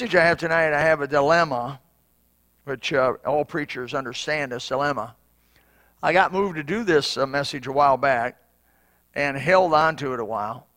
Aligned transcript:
message 0.00 0.14
I 0.14 0.26
have 0.26 0.38
tonight, 0.38 0.72
I 0.72 0.80
have 0.80 1.00
a 1.00 1.08
dilemma, 1.08 1.80
which 2.62 2.92
uh, 2.92 3.14
all 3.26 3.44
preachers 3.44 3.94
understand 3.94 4.52
this 4.52 4.68
dilemma. 4.68 5.16
I 6.00 6.12
got 6.12 6.32
moved 6.32 6.54
to 6.54 6.62
do 6.62 6.84
this 6.84 7.16
uh, 7.16 7.26
message 7.26 7.66
a 7.66 7.72
while 7.72 7.96
back 7.96 8.40
and 9.16 9.36
held 9.36 9.74
on 9.74 9.96
to 9.96 10.14
it 10.14 10.20
a 10.20 10.24
while. 10.24 10.68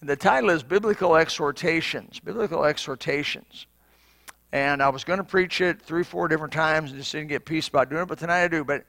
The 0.00 0.16
title 0.16 0.48
is 0.48 0.62
Biblical 0.62 1.14
Exhortations. 1.14 2.20
Biblical 2.20 2.64
Exhortations. 2.64 3.66
And 4.50 4.82
I 4.82 4.88
was 4.88 5.04
going 5.04 5.18
to 5.18 5.24
preach 5.24 5.60
it 5.60 5.82
three, 5.82 6.02
four 6.02 6.26
different 6.26 6.54
times 6.54 6.90
and 6.90 6.98
just 6.98 7.12
didn't 7.12 7.28
get 7.28 7.44
peace 7.44 7.68
about 7.68 7.90
doing 7.90 8.04
it, 8.04 8.08
but 8.08 8.18
tonight 8.18 8.44
I 8.44 8.48
do. 8.48 8.64
But 8.64 8.86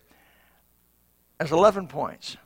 there's 1.37 1.51
11 1.51 1.89
points. 1.89 2.37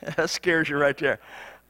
that 0.16 0.30
scares 0.30 0.70
you 0.70 0.78
right 0.78 0.96
there. 0.96 1.20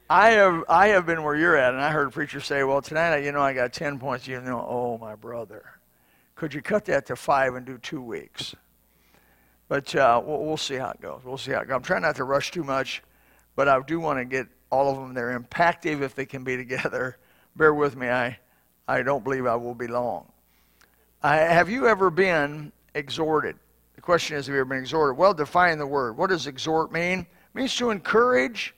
I 0.09 0.31
have, 0.31 0.63
I 0.69 0.87
have 0.89 1.07
been 1.07 1.23
where 1.23 1.35
you're 1.35 1.57
at, 1.57 1.73
and 1.73 1.81
I 1.81 1.89
heard 1.89 2.07
a 2.07 2.11
preacher 2.11 2.39
say, 2.39 2.63
Well, 2.63 2.81
tonight, 2.81 3.17
you 3.19 3.31
know, 3.31 3.41
I 3.41 3.53
got 3.53 3.73
10 3.73 3.97
points. 3.97 4.27
You 4.27 4.39
know, 4.41 4.65
oh, 4.67 4.97
my 4.99 5.15
brother. 5.15 5.65
Could 6.35 6.53
you 6.53 6.61
cut 6.61 6.85
that 6.85 7.05
to 7.07 7.15
five 7.15 7.55
and 7.55 7.65
do 7.65 7.77
two 7.77 8.01
weeks? 8.01 8.53
But 9.67 9.95
uh, 9.95 10.21
we'll, 10.23 10.45
we'll, 10.45 10.57
see 10.57 10.75
how 10.75 10.91
it 10.91 11.01
goes. 11.01 11.21
We'll 11.23 11.37
see 11.37 11.51
how 11.51 11.61
it 11.61 11.67
goes. 11.67 11.75
I'm 11.75 11.81
trying 11.81 12.03
not 12.03 12.17
to 12.17 12.23
rush 12.23 12.51
too 12.51 12.63
much, 12.63 13.01
but 13.55 13.67
I 13.67 13.79
do 13.81 13.99
want 13.99 14.19
to 14.19 14.25
get 14.25 14.47
all 14.69 14.91
of 14.91 14.97
them. 14.97 15.13
They're 15.13 15.39
impactful 15.39 16.01
if 16.01 16.13
they 16.13 16.25
can 16.25 16.43
be 16.43 16.55
together. 16.65 17.17
Bear 17.55 17.73
with 17.73 17.95
me. 17.95 18.09
I, 18.09 18.37
I 18.87 19.01
don't 19.01 19.23
believe 19.23 19.47
I 19.47 19.55
will 19.55 19.73
be 19.73 19.87
long. 19.87 20.31
I, 21.23 21.37
have 21.37 21.69
you 21.69 21.87
ever 21.87 22.11
been 22.11 22.71
exhorted? 22.93 23.57
The 23.95 24.01
question 24.01 24.37
is, 24.37 24.45
have 24.45 24.53
you 24.53 24.61
ever 24.61 24.69
been 24.69 24.79
exhorted? 24.79 25.17
Well, 25.17 25.33
define 25.33 25.79
the 25.79 25.87
word. 25.87 26.17
What 26.17 26.29
does 26.29 26.45
exhort 26.45 26.91
mean? 26.91 27.19
It 27.21 27.55
means 27.55 27.75
to 27.77 27.89
encourage, 27.89 28.75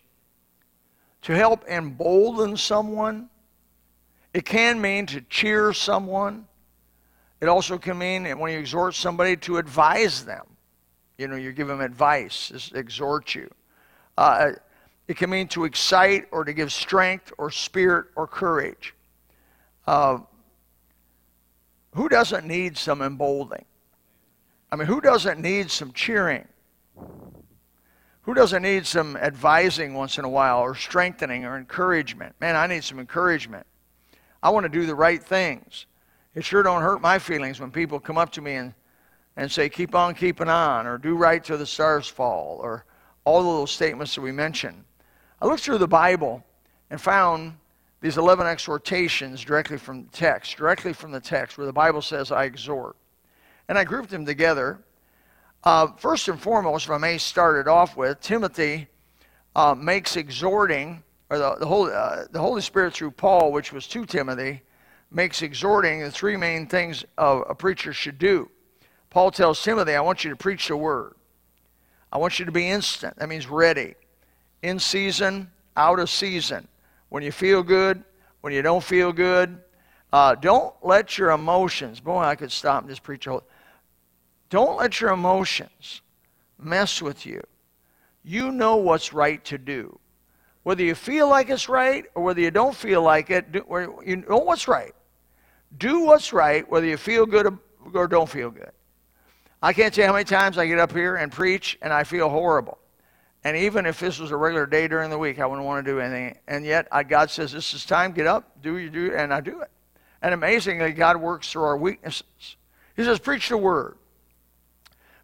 to 1.24 1.34
help 1.34 1.68
embolden 1.68 2.56
someone. 2.58 3.30
It 4.34 4.46
can 4.46 4.80
mean 4.80 5.06
to 5.08 5.22
cheer 5.22 5.74
someone. 5.74 6.48
It 7.42 7.48
also 7.48 7.78
can 7.78 7.98
mean 7.98 8.26
when 8.40 8.52
you 8.52 8.60
exhort 8.60 8.96
somebody 8.96 9.36
to 9.38 9.58
advise 9.58 10.26
them. 10.26 10.46
You 11.18 11.28
know, 11.28 11.36
you 11.36 11.52
give 11.52 11.68
them 11.68 11.82
advice, 11.82 12.72
exhort 12.76 13.34
you. 13.34 13.50
Uh, 14.18 14.52
it 15.08 15.18
can 15.18 15.30
mean 15.30 15.48
to 15.50 15.64
excite 15.64 16.28
or 16.32 16.44
to 16.44 16.54
give 16.54 16.72
strength 16.72 17.32
or 17.38 17.50
spirit 17.50 18.08
or 18.16 18.28
courage. 18.28 18.94
Uh, 19.86 20.20
who 21.94 22.10
doesn't 22.10 22.46
need 22.46 22.78
some 22.78 23.02
emboldening? 23.02 23.66
I 24.72 24.76
mean, 24.76 24.88
who 24.88 25.02
doesn't 25.02 25.40
need 25.40 25.72
some 25.72 25.94
cheering? 25.94 26.48
Who 28.28 28.34
doesn't 28.34 28.62
need 28.62 28.86
some 28.86 29.16
advising 29.16 29.94
once 29.94 30.18
in 30.18 30.26
a 30.26 30.30
while 30.30 30.60
or 30.60 30.76
strengthening 30.76 31.46
or 31.46 31.56
encouragement? 31.56 32.36
Man, 32.42 32.58
I 32.58 32.68
need 32.68 32.84
some 32.84 33.00
encouragement. 33.00 33.66
I 34.44 34.50
want 34.50 34.66
to 34.66 34.70
do 34.70 34.86
the 34.86 34.96
right 34.96 35.24
things. 35.24 35.86
It 36.36 36.44
sure 36.44 36.62
don't 36.62 36.82
hurt 36.82 37.00
my 37.00 37.20
feelings 37.20 37.62
when 37.62 37.72
people 37.72 38.02
come 38.02 38.18
up 38.18 38.34
to 38.34 38.42
me 38.42 38.56
and 38.56 38.74
and 39.38 39.50
say, 39.50 39.70
keep 39.70 39.96
on 39.96 40.14
keeping 40.14 40.50
on, 40.50 40.88
or 40.88 40.98
do 40.98 41.16
right 41.16 41.42
till 41.42 41.58
the 41.58 41.66
stars 41.66 42.08
fall, 42.08 42.60
or 42.62 42.84
all 43.24 43.40
of 43.40 43.46
those 43.46 43.72
statements 43.72 44.14
that 44.16 44.22
we 44.22 44.32
mentioned. 44.32 44.84
I 45.42 45.46
looked 45.46 45.62
through 45.62 45.78
the 45.78 45.88
Bible 45.88 46.44
and 46.90 47.00
found 47.00 47.54
these 48.02 48.18
11 48.18 48.46
exhortations 48.46 49.46
directly 49.46 49.78
from 49.78 50.04
the 50.04 50.10
text, 50.10 50.58
directly 50.58 50.92
from 50.92 51.12
the 51.12 51.20
text, 51.22 51.58
where 51.58 51.68
the 51.68 51.72
Bible 51.72 52.02
says, 52.02 52.32
I 52.32 52.44
exhort. 52.44 52.98
And 53.70 53.78
I 53.78 53.86
grouped 53.86 54.10
them 54.10 54.26
together. 54.26 54.80
Uh, 55.64 55.88
first 55.98 56.28
and 56.28 56.40
foremost, 56.40 56.86
if 56.86 56.92
I 56.92 56.98
may 56.98 57.18
start 57.18 57.58
it 57.58 57.68
off 57.68 57.98
with, 57.98 58.22
Timothy 58.22 58.88
uh, 59.56 59.76
makes 59.76 60.16
exhorting, 60.16 61.04
or 61.30 61.38
the, 61.38 61.56
the, 61.56 61.66
Holy, 61.66 61.94
uh, 61.94 62.26
the 62.32 62.40
Holy 62.40 62.62
Spirit 62.62 62.94
through 62.94 63.12
Paul, 63.12 63.52
which 63.52 63.74
was 63.74 63.88
to 63.88 64.06
Timothy, 64.06 64.62
makes 65.12 65.42
exhorting 65.42 66.02
the 66.02 66.12
three 66.12 66.38
main 66.38 66.68
things 66.68 67.06
a, 67.18 67.40
a 67.40 67.56
preacher 67.56 67.92
should 67.92 68.20
do. 68.20 68.50
Paul 69.10 69.32
tells 69.32 69.62
Timothy, 69.62 69.94
I 69.94 70.02
want 70.02 70.24
you 70.24 70.30
to 70.30 70.36
preach 70.36 70.68
the 70.68 70.78
word. 70.78 71.16
I 72.12 72.18
want 72.18 72.40
you 72.40 72.46
to 72.46 72.52
be 72.52 72.70
instant. 72.70 73.18
That 73.18 73.30
means 73.30 73.48
ready. 73.48 73.96
In 74.62 74.80
season, 74.80 75.52
out 75.76 76.00
of 76.00 76.10
season. 76.10 76.68
When 77.10 77.24
you 77.24 77.32
feel 77.32 77.64
good, 77.64 78.04
when 78.42 78.54
you 78.54 78.62
don't 78.62 78.84
feel 78.84 79.12
good. 79.12 79.60
Uh, 80.12 80.36
don't 80.36 80.74
let 80.84 81.18
your 81.18 81.32
emotions, 81.32 82.00
boy, 82.00 82.20
I 82.20 82.36
could 82.36 82.52
stop 82.52 82.84
and 82.84 82.90
just 82.90 83.04
preach 83.04 83.28
a 83.28 83.32
whole. 83.32 83.44
Don't 84.50 84.78
let 84.78 85.02
your 85.02 85.12
emotions 85.12 86.02
mess 86.58 87.02
with 87.02 87.26
you. 87.26 87.42
You 88.24 88.52
know 88.52 88.78
what's 88.78 89.14
right 89.14 89.44
to 89.46 89.58
do. 89.58 90.00
Whether 90.64 90.84
you 90.84 90.96
feel 90.96 91.30
like 91.30 91.50
it's 91.50 91.70
right 91.70 92.06
or 92.14 92.24
whether 92.24 92.42
you 92.42 92.52
don't 92.52 92.76
feel 92.76 93.02
like 93.02 93.30
it, 93.30 93.52
do, 93.52 93.64
you 94.06 94.18
know 94.18 94.38
what's 94.38 94.68
right. 94.68 94.94
Do 95.78 96.02
what's 96.02 96.34
right, 96.34 96.70
whether 96.70 96.86
you 96.86 96.98
feel 96.98 97.26
good 97.26 97.58
or 97.94 98.08
don't 98.08 98.30
feel 98.30 98.52
good. 98.52 98.72
I 99.62 99.74
can't 99.74 99.94
tell 99.94 100.04
you 100.04 100.08
how 100.08 100.14
many 100.14 100.26
times 100.26 100.58
I 100.58 100.68
get 100.68 100.80
up 100.80 100.92
here 100.92 101.16
and 101.16 101.32
preach 101.32 101.78
and 101.82 101.92
I 101.92 102.04
feel 102.04 102.30
horrible. 102.30 102.78
And 103.44 103.56
even 103.56 103.86
if 103.86 104.00
this 104.00 104.20
was 104.20 104.32
a 104.32 104.36
regular 104.36 104.66
day 104.66 104.88
during 104.88 105.10
the 105.10 105.18
week, 105.18 105.40
I 105.40 105.46
wouldn't 105.46 105.66
want 105.66 105.86
to 105.86 105.92
do 105.92 106.00
anything. 106.00 106.38
And 106.48 106.66
yet, 106.66 106.88
I, 106.92 107.04
God 107.04 107.30
says, 107.32 107.54
This 107.54 107.74
is 107.74 107.86
time, 107.86 108.12
get 108.12 108.28
up, 108.28 108.62
do 108.62 108.78
you 108.78 108.90
do, 108.90 109.14
and 109.16 109.34
I 109.34 109.40
do 109.40 109.62
it. 109.62 109.72
And 110.22 110.34
amazingly, 110.34 110.92
God 110.92 111.18
works 111.18 111.52
through 111.52 111.64
our 111.64 111.78
weaknesses. 111.78 112.58
He 112.96 113.04
says, 113.04 113.20
Preach 113.20 113.48
the 113.50 113.58
word. 113.58 113.98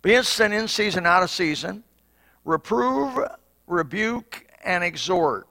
Be 0.04 0.16
instant 0.16 0.54
in 0.54 0.68
season, 0.68 1.06
out 1.06 1.24
of 1.24 1.30
season. 1.30 1.82
Reprove, 2.44 3.18
rebuke, 3.68 4.46
and 4.64 4.84
exhort. 4.84 5.48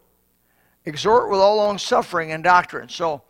Exhort 0.85 1.31
with 1.31 1.41
all 1.41 1.57
long 1.57 1.79
suffering 1.79 2.33
and 2.33 2.45
doctrine. 2.45 2.89
So, 2.91 3.23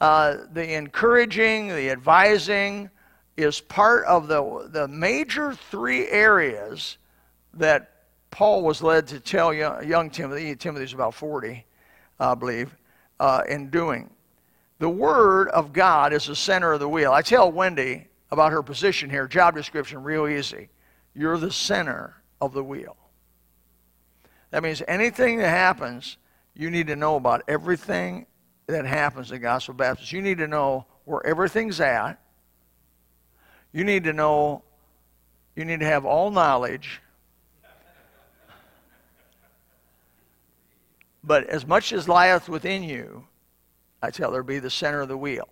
uh, 0.00 0.38
the 0.52 0.74
encouraging, 0.74 1.68
the 1.68 1.90
advising, 1.90 2.88
is 3.36 3.60
part 3.60 4.06
of 4.06 4.26
the, 4.26 4.70
the 4.72 4.88
major 4.88 5.54
three 5.54 6.08
areas 6.08 6.96
that 7.54 7.92
Paul 8.30 8.62
was 8.62 8.82
led 8.82 9.06
to 9.08 9.20
tell 9.20 9.52
young, 9.52 9.86
young 9.86 10.08
Timothy, 10.08 10.56
Timothy's 10.56 10.94
about 10.94 11.12
40, 11.12 11.62
I 12.18 12.34
believe, 12.34 12.74
uh, 13.18 13.42
in 13.46 13.68
doing. 13.68 14.08
The 14.78 14.88
Word 14.88 15.48
of 15.48 15.74
God 15.74 16.14
is 16.14 16.26
the 16.26 16.36
center 16.36 16.72
of 16.72 16.80
the 16.80 16.88
wheel. 16.88 17.12
I 17.12 17.20
tell 17.20 17.52
Wendy 17.52 18.06
about 18.30 18.52
her 18.52 18.62
position 18.62 19.10
here, 19.10 19.26
job 19.26 19.54
description, 19.54 20.02
real 20.02 20.26
easy. 20.26 20.68
You're 21.14 21.38
the 21.38 21.50
center 21.50 22.14
of 22.40 22.52
the 22.52 22.62
wheel. 22.62 22.96
That 24.50 24.62
means 24.62 24.82
anything 24.86 25.38
that 25.38 25.48
happens, 25.48 26.16
you 26.54 26.70
need 26.70 26.88
to 26.88 26.96
know 26.96 27.16
about 27.16 27.42
everything 27.48 28.26
that 28.66 28.84
happens 28.86 29.32
in 29.32 29.40
Gospel 29.40 29.74
Baptist. 29.74 30.12
You 30.12 30.22
need 30.22 30.38
to 30.38 30.48
know 30.48 30.86
where 31.04 31.24
everything's 31.26 31.80
at 31.80 32.20
you 33.72 33.84
need 33.84 34.04
to 34.04 34.12
know, 34.12 34.62
you 35.54 35.64
need 35.64 35.80
to 35.80 35.86
have 35.86 36.04
all 36.04 36.30
knowledge. 36.30 37.00
But 41.22 41.46
as 41.48 41.66
much 41.66 41.92
as 41.92 42.08
lieth 42.08 42.48
within 42.48 42.82
you, 42.82 43.26
I 44.02 44.10
tell 44.10 44.32
her, 44.32 44.42
be 44.42 44.58
the 44.58 44.70
center 44.70 45.02
of 45.02 45.08
the 45.08 45.16
wheel. 45.16 45.48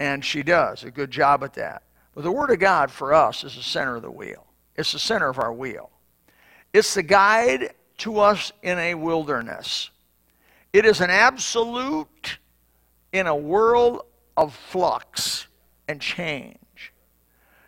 And 0.00 0.24
she 0.24 0.42
does 0.42 0.84
a 0.84 0.90
good 0.90 1.10
job 1.10 1.42
at 1.42 1.54
that. 1.54 1.82
But 2.14 2.24
the 2.24 2.32
Word 2.32 2.50
of 2.50 2.58
God 2.58 2.90
for 2.90 3.14
us 3.14 3.44
is 3.44 3.56
the 3.56 3.62
center 3.62 3.96
of 3.96 4.02
the 4.02 4.10
wheel, 4.10 4.46
it's 4.76 4.92
the 4.92 4.98
center 4.98 5.28
of 5.28 5.38
our 5.38 5.52
wheel. 5.52 5.90
It's 6.72 6.94
the 6.94 7.02
guide 7.02 7.74
to 7.98 8.20
us 8.20 8.52
in 8.62 8.78
a 8.78 8.94
wilderness. 8.94 9.90
It 10.72 10.84
is 10.84 11.00
an 11.00 11.10
absolute 11.10 12.38
in 13.12 13.26
a 13.26 13.34
world 13.34 14.02
of 14.36 14.54
flux 14.54 15.46
and 15.88 16.00
change. 16.00 16.92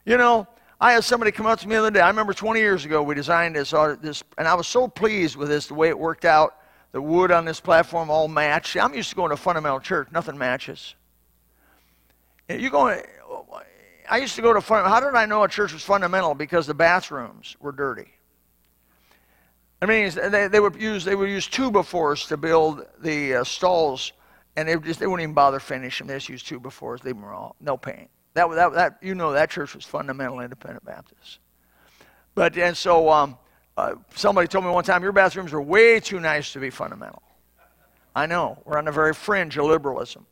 You 0.05 0.19
know, 0.19 0.47
I 0.81 0.93
had 0.93 1.05
somebody 1.05 1.31
come 1.31 1.47
up 1.47 1.59
to 1.61 1.69
me 1.69 1.75
the 1.75 1.81
other 1.81 1.91
day. 1.91 2.00
I 2.00 2.09
remember 2.09 2.32
20 2.32 2.61
years 2.61 2.85
ago 2.85 3.03
we 3.03 3.15
designed 3.15 3.56
this, 3.56 3.73
uh, 3.73 3.97
this, 4.00 4.23
and 4.38 4.47
I 4.47 4.55
was 4.55 4.67
so 4.67 4.87
pleased 4.87 5.37
with 5.37 5.49
this, 5.49 5.67
the 5.67 5.75
way 5.75 5.88
it 5.88 5.99
worked 5.99 6.25
out. 6.25 6.56
The 6.93 7.00
wood 7.00 7.31
on 7.31 7.44
this 7.44 7.61
platform 7.61 8.11
all 8.11 8.29
matched. 8.29 8.77
I'm 8.77 8.94
used 8.94 9.11
to 9.11 9.17
going 9.17 9.31
to 9.31 9.37
fundamental 9.37 9.79
church. 9.79 10.09
Nothing 10.11 10.37
matches. 10.37 10.94
You 12.58 12.70
going? 12.70 13.02
I 14.08 14.19
used 14.19 14.35
to 14.37 14.43
go 14.43 14.52
to. 14.52 14.61
How 14.61 15.00
did 15.00 15.14
I 15.14 15.26
know 15.26 15.44
a 15.44 15.49
church 15.49 15.73
was 15.73 15.85
fundamental? 15.85 16.35
Because 16.35 16.67
the 16.67 16.75
bathrooms 16.75 17.56
were 17.61 17.73
dirty. 17.73 18.08
I 19.82 19.87
mean, 19.87 20.11
they, 20.31 20.49
they 20.49 20.61
would 20.61 20.76
use 20.76 21.05
they 21.05 21.14
would 21.14 21.31
use 21.31 21.47
two-by-fours 21.47 22.26
to 22.26 22.37
build 22.37 22.85
the 23.00 23.37
uh, 23.37 23.44
stalls, 23.44 24.12
and 24.56 24.69
they 24.69 24.76
just 24.76 25.00
they 25.00 25.06
wouldn't 25.06 25.23
even 25.23 25.35
bother 25.35 25.61
finishing. 25.61 26.06
They 26.06 26.14
just 26.14 26.29
used 26.29 26.47
two-by-fours. 26.47 27.05
Leave 27.05 27.14
them 27.14 27.25
all, 27.25 27.56
no 27.61 27.76
paint. 27.76 28.11
That, 28.35 28.49
that, 28.50 28.73
that, 28.75 28.99
you 29.03 29.14
know 29.14 29.32
that 29.32 29.50
church 29.50 29.75
was 29.75 29.85
fundamental 29.85 30.41
independent 30.41 30.85
Baptist. 30.85 31.41
But, 32.35 32.56
and 32.56 32.76
so 32.76 33.11
um, 33.11 33.37
uh, 33.76 33.94
somebody 34.14 34.46
told 34.46 34.64
me 34.64 34.70
one 34.70 34.85
time, 34.85 35.03
your 35.03 35.12
bathrooms 35.12 35.53
are 35.53 35.61
way 35.61 35.99
too 35.99 36.20
nice 36.20 36.53
to 36.53 36.61
be 36.61 36.70
fundamental. 36.70 37.23
I 38.14 38.26
know. 38.26 38.58
We're 38.64 38.79
on 38.79 38.85
the 38.85 38.93
very 38.93 39.14
fringe 39.14 39.58
of 39.58 39.64
liberalism. 39.64 40.26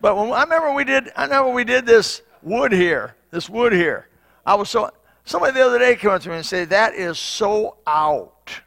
But 0.00 0.16
when 0.16 0.32
I 0.32 0.42
remember 0.42 0.72
we 0.72 0.84
did, 0.84 1.10
I 1.16 1.24
remember 1.24 1.50
we 1.50 1.64
did 1.64 1.86
this 1.86 2.22
wood 2.42 2.72
here, 2.72 3.16
this 3.30 3.48
wood 3.48 3.72
here. 3.72 4.08
I 4.44 4.54
was 4.54 4.70
so. 4.70 4.90
Somebody 5.24 5.54
the 5.54 5.66
other 5.66 5.78
day 5.78 5.96
came 5.96 6.10
up 6.10 6.22
to 6.22 6.28
me 6.28 6.36
and 6.36 6.46
said, 6.46 6.70
"That 6.70 6.94
is 6.94 7.18
so 7.18 7.78
out. 7.86 8.60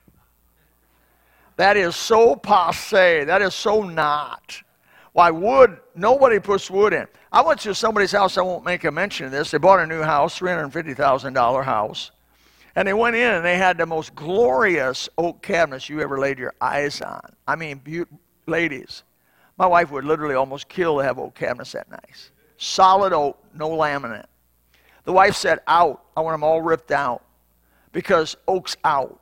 That 1.56 1.78
is 1.78 1.96
so 1.96 2.36
passe. 2.36 3.24
That 3.26 3.42
is 3.42 3.54
so 3.54 3.84
not." 3.84 4.62
Why 5.14 5.32
wood? 5.32 5.80
Nobody 5.96 6.40
puts 6.40 6.70
wood 6.70 6.94
in. 6.94 7.08
I 7.32 7.42
went 7.42 7.60
to 7.62 7.74
somebody's 7.74 8.12
house. 8.12 8.38
I 8.38 8.42
won't 8.42 8.64
make 8.64 8.84
a 8.84 8.92
mention 8.92 9.26
of 9.26 9.32
this. 9.32 9.52
They 9.52 9.58
bought 9.58 9.80
a 9.80 9.88
new 9.88 10.02
house, 10.02 10.38
three 10.38 10.52
hundred 10.52 10.72
fifty 10.72 10.94
thousand 10.94 11.34
dollar 11.34 11.64
house, 11.64 12.12
and 12.76 12.88
they 12.88 12.94
went 12.94 13.16
in 13.16 13.36
and 13.36 13.46
they 13.46 13.58
had 13.58 13.78
the 13.78 13.86
most 13.86 14.16
glorious 14.16 15.10
oak 15.18 15.42
cabinets 15.42 15.90
you 15.90 16.02
ever 16.02 16.20
laid 16.20 16.40
your 16.40 16.54
eyes 16.62 17.02
on. 17.02 17.36
I 17.48 17.56
mean, 17.56 17.80
be- 17.80 18.06
ladies, 18.46 19.04
my 19.60 19.68
wife 19.68 19.92
would 19.92 20.06
literally 20.06 20.36
almost 20.36 20.70
kill 20.70 20.98
to 20.98 21.04
have 21.04 21.20
oak 21.20 21.36
cabinets 21.36 21.74
that 21.74 21.92
nice. 21.92 22.32
Solid 22.58 23.12
oak, 23.12 23.38
no 23.54 23.70
laminate. 23.70 24.26
The 25.04 25.12
wife 25.12 25.36
said, 25.36 25.60
out. 25.68 26.06
I 26.16 26.22
want 26.22 26.34
them 26.34 26.44
all 26.44 26.62
ripped 26.62 26.92
out 26.92 27.24
because 27.92 28.38
oak's 28.48 28.78
out 28.86 29.20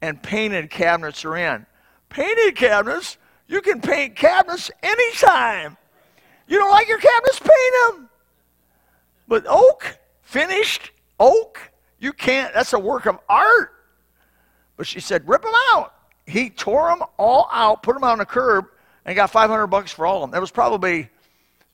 and 0.00 0.20
painted 0.22 0.70
cabinets 0.70 1.22
are 1.26 1.36
in. 1.36 1.66
Painted 2.08 2.56
cabinets? 2.56 3.18
You 3.46 3.60
can 3.60 3.82
paint 3.82 4.16
cabinets 4.16 4.70
anytime. 4.82 5.76
You 6.46 6.58
don't 6.58 6.70
like 6.70 6.88
your 6.88 6.98
cabinets? 6.98 7.40
Paint 7.40 7.96
them. 7.96 8.08
But 9.28 9.44
oak, 9.46 9.98
finished 10.22 10.92
oak, 11.20 11.60
you 11.98 12.14
can't. 12.14 12.54
That's 12.54 12.72
a 12.72 12.78
work 12.78 13.04
of 13.04 13.18
art. 13.28 13.72
But 14.78 14.86
she 14.86 15.00
said, 15.00 15.28
rip 15.28 15.42
them 15.42 15.52
out. 15.74 15.94
He 16.26 16.48
tore 16.48 16.88
them 16.88 17.02
all 17.18 17.48
out, 17.52 17.82
put 17.82 17.94
them 17.94 18.04
on 18.04 18.18
the 18.18 18.24
curb, 18.24 18.66
and 19.04 19.14
got 19.16 19.30
500 19.30 19.66
bucks 19.66 19.92
for 19.92 20.06
all 20.06 20.16
of 20.16 20.22
them. 20.22 20.30
That 20.30 20.40
was 20.40 20.50
probably 20.50 21.08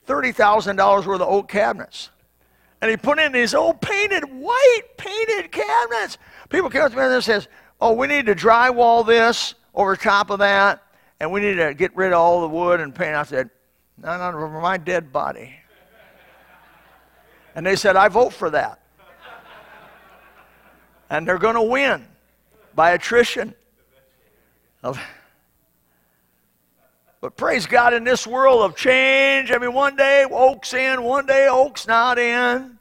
$30,000 0.06 1.06
worth 1.06 1.20
of 1.20 1.28
oak 1.28 1.48
cabinets. 1.48 2.10
And 2.80 2.90
he 2.90 2.96
put 2.96 3.18
in 3.18 3.32
these 3.32 3.54
old 3.54 3.80
painted, 3.80 4.24
white 4.24 4.82
painted 4.96 5.52
cabinets. 5.52 6.18
People 6.48 6.70
come 6.70 6.82
up 6.82 6.92
to 6.92 6.96
me 6.96 7.04
and 7.04 7.22
says, 7.22 7.48
oh, 7.80 7.92
we 7.92 8.06
need 8.06 8.26
to 8.26 8.34
drywall 8.34 9.06
this 9.06 9.54
over 9.74 9.96
top 9.96 10.30
of 10.30 10.38
that, 10.40 10.82
and 11.20 11.30
we 11.30 11.40
need 11.40 11.54
to 11.54 11.74
get 11.74 11.94
rid 11.94 12.12
of 12.12 12.18
all 12.18 12.40
the 12.40 12.48
wood 12.48 12.80
and 12.80 12.94
paint. 12.94 13.14
I 13.14 13.22
said, 13.22 13.50
no, 13.98 14.16
no, 14.16 14.32
for 14.32 14.60
my 14.60 14.78
dead 14.78 15.12
body. 15.12 15.54
And 17.54 17.66
they 17.66 17.76
said, 17.76 17.96
I 17.96 18.08
vote 18.08 18.32
for 18.32 18.50
that. 18.50 18.80
And 21.10 21.26
they're 21.26 21.38
going 21.38 21.56
to 21.56 21.62
win 21.62 22.06
by 22.74 22.92
attrition. 22.92 23.54
But 27.20 27.36
praise 27.36 27.66
God, 27.66 27.92
in 27.92 28.04
this 28.04 28.26
world 28.26 28.62
of 28.62 28.76
change, 28.76 29.50
I 29.50 29.58
mean, 29.58 29.74
one 29.74 29.94
day 29.94 30.24
Oak's 30.30 30.72
in, 30.72 31.02
one 31.02 31.26
day 31.26 31.48
Oak's 31.48 31.86
not 31.86 32.18
in. 32.18 32.78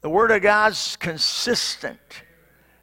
The 0.00 0.08
Word 0.08 0.30
of 0.30 0.40
God's 0.40 0.96
consistent. 0.96 1.98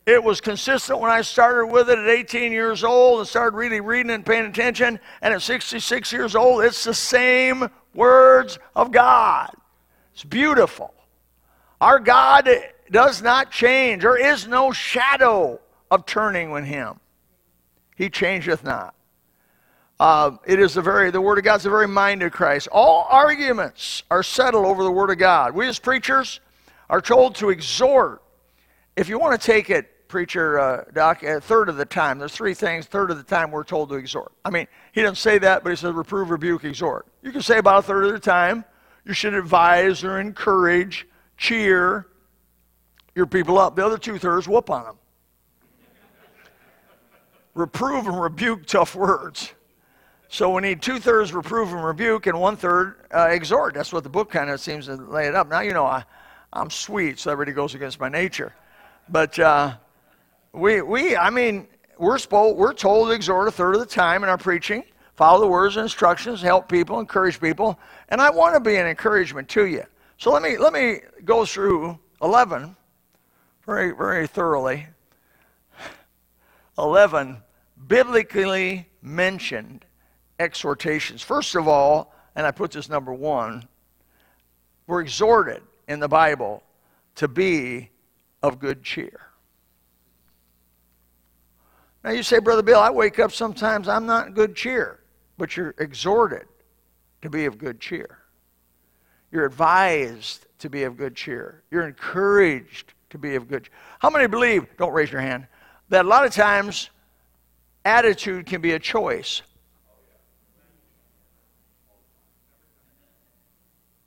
It 0.05 0.23
was 0.23 0.39
consistent 0.39 0.99
when 0.99 1.09
I 1.09 1.21
started 1.21 1.67
with 1.67 1.89
it 1.89 1.97
at 1.97 2.07
18 2.07 2.51
years 2.51 2.83
old 2.83 3.19
and 3.19 3.27
started 3.27 3.57
really 3.57 3.81
reading 3.81 4.11
and 4.11 4.25
paying 4.25 4.45
attention. 4.45 4.99
And 5.21 5.33
at 5.33 5.41
66 5.41 6.13
years 6.13 6.35
old, 6.35 6.63
it's 6.63 6.83
the 6.83 6.93
same 6.93 7.69
words 7.95 8.59
of 8.75 8.91
God. 8.91 9.49
It's 10.13 10.23
beautiful. 10.23 10.93
Our 11.81 11.99
God 11.99 12.47
does 12.91 13.23
not 13.23 13.51
change. 13.51 14.03
There 14.03 14.17
is 14.17 14.47
no 14.47 14.71
shadow 14.71 15.59
of 15.89 16.05
turning 16.05 16.51
with 16.51 16.63
Him. 16.63 16.99
He 17.95 18.09
changeth 18.09 18.63
not. 18.63 18.93
Uh, 19.99 20.37
it 20.45 20.59
is 20.59 20.75
the 20.75 20.81
very, 20.81 21.09
the 21.09 21.21
Word 21.21 21.39
of 21.39 21.43
God's 21.43 21.63
the 21.63 21.69
very 21.71 21.87
mind 21.87 22.21
of 22.21 22.31
Christ. 22.31 22.67
All 22.71 23.07
arguments 23.09 24.03
are 24.11 24.21
settled 24.21 24.65
over 24.65 24.83
the 24.83 24.91
Word 24.91 25.09
of 25.09 25.17
God. 25.17 25.55
We 25.55 25.67
as 25.67 25.79
preachers 25.79 26.39
are 26.89 27.01
told 27.01 27.35
to 27.35 27.49
exhort. 27.49 28.21
If 28.95 29.09
you 29.09 29.17
want 29.19 29.39
to 29.39 29.45
take 29.45 29.69
it, 29.69 30.07
preacher, 30.07 30.59
uh, 30.59 30.83
Doc, 30.93 31.23
a 31.23 31.41
third 31.41 31.67
of 31.67 31.77
the 31.77 31.85
time, 31.85 32.19
there's 32.19 32.33
three 32.33 32.53
things, 32.53 32.85
third 32.85 33.11
of 33.11 33.17
the 33.17 33.23
time 33.23 33.51
we're 33.51 33.63
told 33.63 33.89
to 33.89 33.95
exhort. 33.95 34.31
I 34.45 34.51
mean, 34.51 34.67
he 34.93 35.01
doesn't 35.01 35.17
say 35.17 35.37
that, 35.39 35.63
but 35.63 35.69
he 35.71 35.75
says 35.75 35.93
reprove, 35.93 36.29
rebuke, 36.29 36.63
exhort. 36.63 37.07
You 37.23 37.31
can 37.31 37.41
say 37.41 37.57
about 37.57 37.79
a 37.79 37.81
third 37.81 38.05
of 38.05 38.13
the 38.13 38.19
time, 38.19 38.63
you 39.03 39.13
should 39.13 39.33
advise 39.33 40.03
or 40.03 40.19
encourage, 40.19 41.07
cheer 41.37 42.07
your 43.15 43.25
people 43.25 43.57
up. 43.57 43.75
The 43.75 43.85
other 43.85 43.97
two 43.97 44.17
thirds, 44.17 44.47
whoop 44.47 44.69
on 44.69 44.83
them. 44.83 44.95
reprove 47.53 48.07
and 48.07 48.21
rebuke 48.21 48.65
tough 48.65 48.95
words. 48.95 49.53
So 50.29 50.53
we 50.53 50.61
need 50.61 50.81
two 50.81 50.99
thirds 50.99 51.33
reprove 51.33 51.71
and 51.71 51.83
rebuke, 51.83 52.27
and 52.27 52.39
one 52.39 52.57
third 52.57 52.95
uh, 53.13 53.29
exhort. 53.29 53.73
That's 53.73 53.93
what 53.93 54.03
the 54.03 54.09
book 54.09 54.29
kind 54.29 54.49
of 54.49 54.59
seems 54.59 54.87
to 54.87 54.95
lay 54.95 55.27
it 55.27 55.35
up. 55.35 55.47
Now 55.47 55.61
you 55.61 55.71
know 55.71 55.85
I, 55.85 56.03
I'm 56.51 56.69
sweet, 56.69 57.19
so 57.19 57.31
everybody 57.31 57.53
goes 57.53 57.75
against 57.75 57.99
my 57.99 58.09
nature, 58.09 58.53
but 59.07 59.39
uh, 59.39 59.75
we 60.51 60.81
we 60.81 61.15
I 61.15 61.29
mean 61.29 61.67
we're 61.97 62.17
supposed 62.17 62.57
we're 62.57 62.73
told 62.73 63.07
to 63.07 63.13
exhort 63.13 63.47
a 63.47 63.51
third 63.51 63.75
of 63.75 63.79
the 63.79 63.85
time 63.85 64.23
in 64.23 64.29
our 64.29 64.37
preaching, 64.37 64.83
follow 65.15 65.39
the 65.39 65.47
words 65.47 65.77
and 65.77 65.83
instructions, 65.83 66.41
help 66.41 66.67
people, 66.67 66.99
encourage 66.99 67.39
people, 67.39 67.79
and 68.09 68.19
I 68.19 68.29
want 68.29 68.53
to 68.53 68.59
be 68.59 68.75
an 68.75 68.85
encouragement 68.85 69.47
to 69.49 69.65
you. 69.65 69.83
So 70.17 70.31
let 70.31 70.41
me 70.41 70.57
let 70.57 70.73
me 70.73 70.99
go 71.23 71.45
through 71.45 71.97
11 72.21 72.75
very 73.65 73.95
very 73.95 74.27
thoroughly. 74.27 74.87
11 76.77 77.37
biblically 77.87 78.87
mentioned 79.01 79.85
exhortations. 80.39 81.21
First 81.21 81.55
of 81.55 81.67
all, 81.67 82.13
and 82.35 82.45
I 82.45 82.51
put 82.51 82.71
this 82.71 82.89
number 82.89 83.13
one, 83.13 83.67
we're 84.85 85.01
exhorted 85.01 85.63
in 85.87 85.99
the 85.99 86.07
Bible 86.07 86.63
to 87.15 87.27
be 87.27 87.89
of 88.43 88.59
good 88.59 88.83
cheer. 88.83 89.21
Now 92.03 92.11
you 92.11 92.23
say, 92.23 92.39
Brother 92.39 92.61
Bill, 92.61 92.79
I 92.79 92.89
wake 92.89 93.19
up 93.19 93.31
sometimes, 93.31 93.87
I'm 93.87 94.05
not 94.05 94.33
good 94.33 94.55
cheer, 94.55 94.99
but 95.37 95.57
you're 95.57 95.73
exhorted 95.77 96.45
to 97.21 97.29
be 97.29 97.45
of 97.45 97.57
good 97.57 97.79
cheer. 97.79 98.19
You're 99.31 99.45
advised 99.45 100.45
to 100.59 100.69
be 100.69 100.83
of 100.83 100.95
good 100.95 101.15
cheer. 101.15 101.63
You're 101.69 101.87
encouraged 101.87 102.93
to 103.09 103.17
be 103.17 103.35
of 103.35 103.47
good 103.47 103.65
cheer. 103.65 103.73
How 103.99 104.09
many 104.09 104.27
believe, 104.27 104.65
don't 104.77 104.93
raise 104.93 105.11
your 105.11 105.21
hand, 105.21 105.47
that 105.89 106.05
a 106.05 106.07
lot 106.07 106.25
of 106.25 106.31
times 106.31 106.91
attitude 107.83 108.45
can 108.45 108.61
be 108.61 108.73
a 108.73 108.79
choice? 108.79 109.41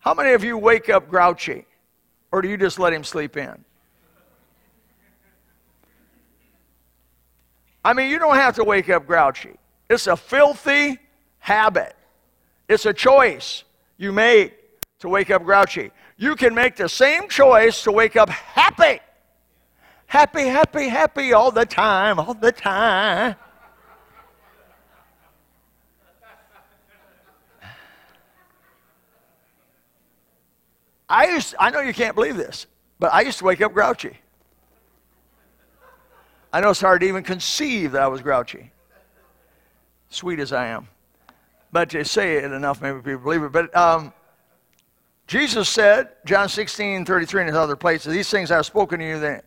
How 0.00 0.14
many 0.14 0.32
of 0.32 0.42
you 0.42 0.58
wake 0.58 0.88
up 0.88 1.08
grouchy? 1.08 1.66
Or 2.32 2.42
do 2.42 2.48
you 2.48 2.56
just 2.56 2.78
let 2.78 2.92
him 2.92 3.04
sleep 3.04 3.36
in? 3.36 3.64
I 7.84 7.92
mean, 7.92 8.10
you 8.10 8.18
don't 8.18 8.36
have 8.36 8.56
to 8.56 8.64
wake 8.64 8.90
up 8.90 9.06
grouchy. 9.06 9.56
It's 9.88 10.06
a 10.06 10.16
filthy 10.16 10.98
habit. 11.38 11.94
It's 12.68 12.86
a 12.86 12.92
choice 12.92 13.64
you 13.96 14.12
make 14.12 14.54
to 15.00 15.08
wake 15.08 15.30
up 15.30 15.44
grouchy. 15.44 15.90
You 16.16 16.36
can 16.36 16.54
make 16.54 16.76
the 16.76 16.88
same 16.88 17.28
choice 17.28 17.82
to 17.84 17.92
wake 17.92 18.16
up 18.16 18.28
happy. 18.28 19.00
Happy, 20.06 20.42
happy, 20.42 20.88
happy 20.88 21.32
all 21.32 21.50
the 21.50 21.64
time, 21.64 22.18
all 22.18 22.34
the 22.34 22.52
time. 22.52 23.36
I 31.10 31.26
used 31.26 31.56
I 31.58 31.70
know 31.70 31.80
you 31.80 31.92
can't 31.92 32.14
believe 32.14 32.36
this, 32.36 32.66
but 33.00 33.12
I 33.12 33.22
used 33.22 33.38
to 33.38 33.44
wake 33.44 33.60
up 33.60 33.74
grouchy. 33.74 34.16
I 36.52 36.60
know 36.60 36.70
it's 36.70 36.80
hard 36.80 37.00
to 37.02 37.08
even 37.08 37.22
conceive 37.22 37.92
that 37.92 38.02
I 38.02 38.08
was 38.08 38.22
grouchy. 38.22 38.70
Sweet 40.08 40.38
as 40.38 40.52
I 40.52 40.68
am. 40.68 40.88
But 41.72 41.90
to 41.90 42.04
say 42.04 42.36
it 42.36 42.44
enough, 42.44 42.80
maybe 42.80 42.98
people 42.98 43.18
believe 43.18 43.42
it. 43.42 43.52
But 43.52 43.76
um, 43.76 44.12
Jesus 45.26 45.68
said, 45.68 46.08
John 46.24 46.48
16, 46.48 47.04
33 47.04 47.42
and 47.42 47.56
other 47.56 47.76
places, 47.76 48.12
these 48.12 48.28
things 48.28 48.50
I 48.50 48.56
have 48.56 48.66
spoken 48.66 48.98
to 48.98 49.06
you 49.06 49.20
that, 49.20 49.44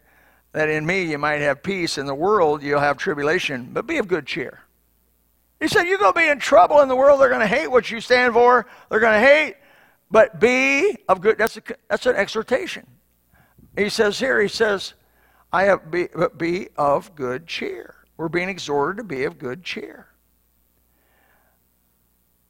that 0.53 0.69
in 0.69 0.85
me 0.85 1.03
you 1.03 1.17
might 1.17 1.41
have 1.41 1.61
peace. 1.61 1.97
In 1.97 2.05
the 2.05 2.15
world 2.15 2.63
you'll 2.63 2.79
have 2.79 2.97
tribulation, 2.97 3.69
but 3.73 3.85
be 3.85 3.97
of 3.97 4.07
good 4.07 4.25
cheer. 4.25 4.61
He 5.59 5.67
said, 5.67 5.83
You're 5.83 5.97
going 5.97 6.13
to 6.13 6.19
be 6.19 6.27
in 6.27 6.39
trouble 6.39 6.81
in 6.81 6.87
the 6.87 6.95
world. 6.95 7.19
They're 7.19 7.29
going 7.29 7.41
to 7.41 7.47
hate 7.47 7.67
what 7.67 7.91
you 7.91 7.99
stand 7.99 8.33
for. 8.33 8.65
They're 8.89 9.01
going 9.01 9.21
to 9.21 9.27
hate 9.27 9.55
but 10.13 10.39
be 10.39 10.95
of 11.09 11.21
good, 11.21 11.39
that's, 11.39 11.57
a, 11.57 11.63
that's 11.89 12.05
an 12.05 12.15
exhortation. 12.15 12.85
He 13.75 13.89
says 13.89 14.19
here, 14.19 14.39
he 14.39 14.47
says, 14.47 14.93
I 15.51 15.63
have 15.63 15.89
be, 15.89 16.07
but 16.15 16.37
be 16.37 16.69
of 16.77 17.15
good 17.15 17.47
cheer. 17.47 17.95
We're 18.15 18.29
being 18.29 18.47
exhorted 18.47 18.97
to 18.97 19.03
be 19.03 19.23
of 19.23 19.39
good 19.39 19.63
cheer. 19.63 20.05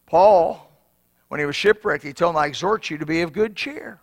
Paul, 0.05 0.69
when 1.29 1.39
he 1.39 1.45
was 1.45 1.55
shipwrecked, 1.55 2.03
he 2.03 2.11
told 2.11 2.35
him, 2.35 2.41
I 2.41 2.47
exhort 2.47 2.89
you 2.89 2.97
to 2.97 3.05
be 3.05 3.21
of 3.21 3.31
good 3.31 3.55
cheer. 3.55 4.01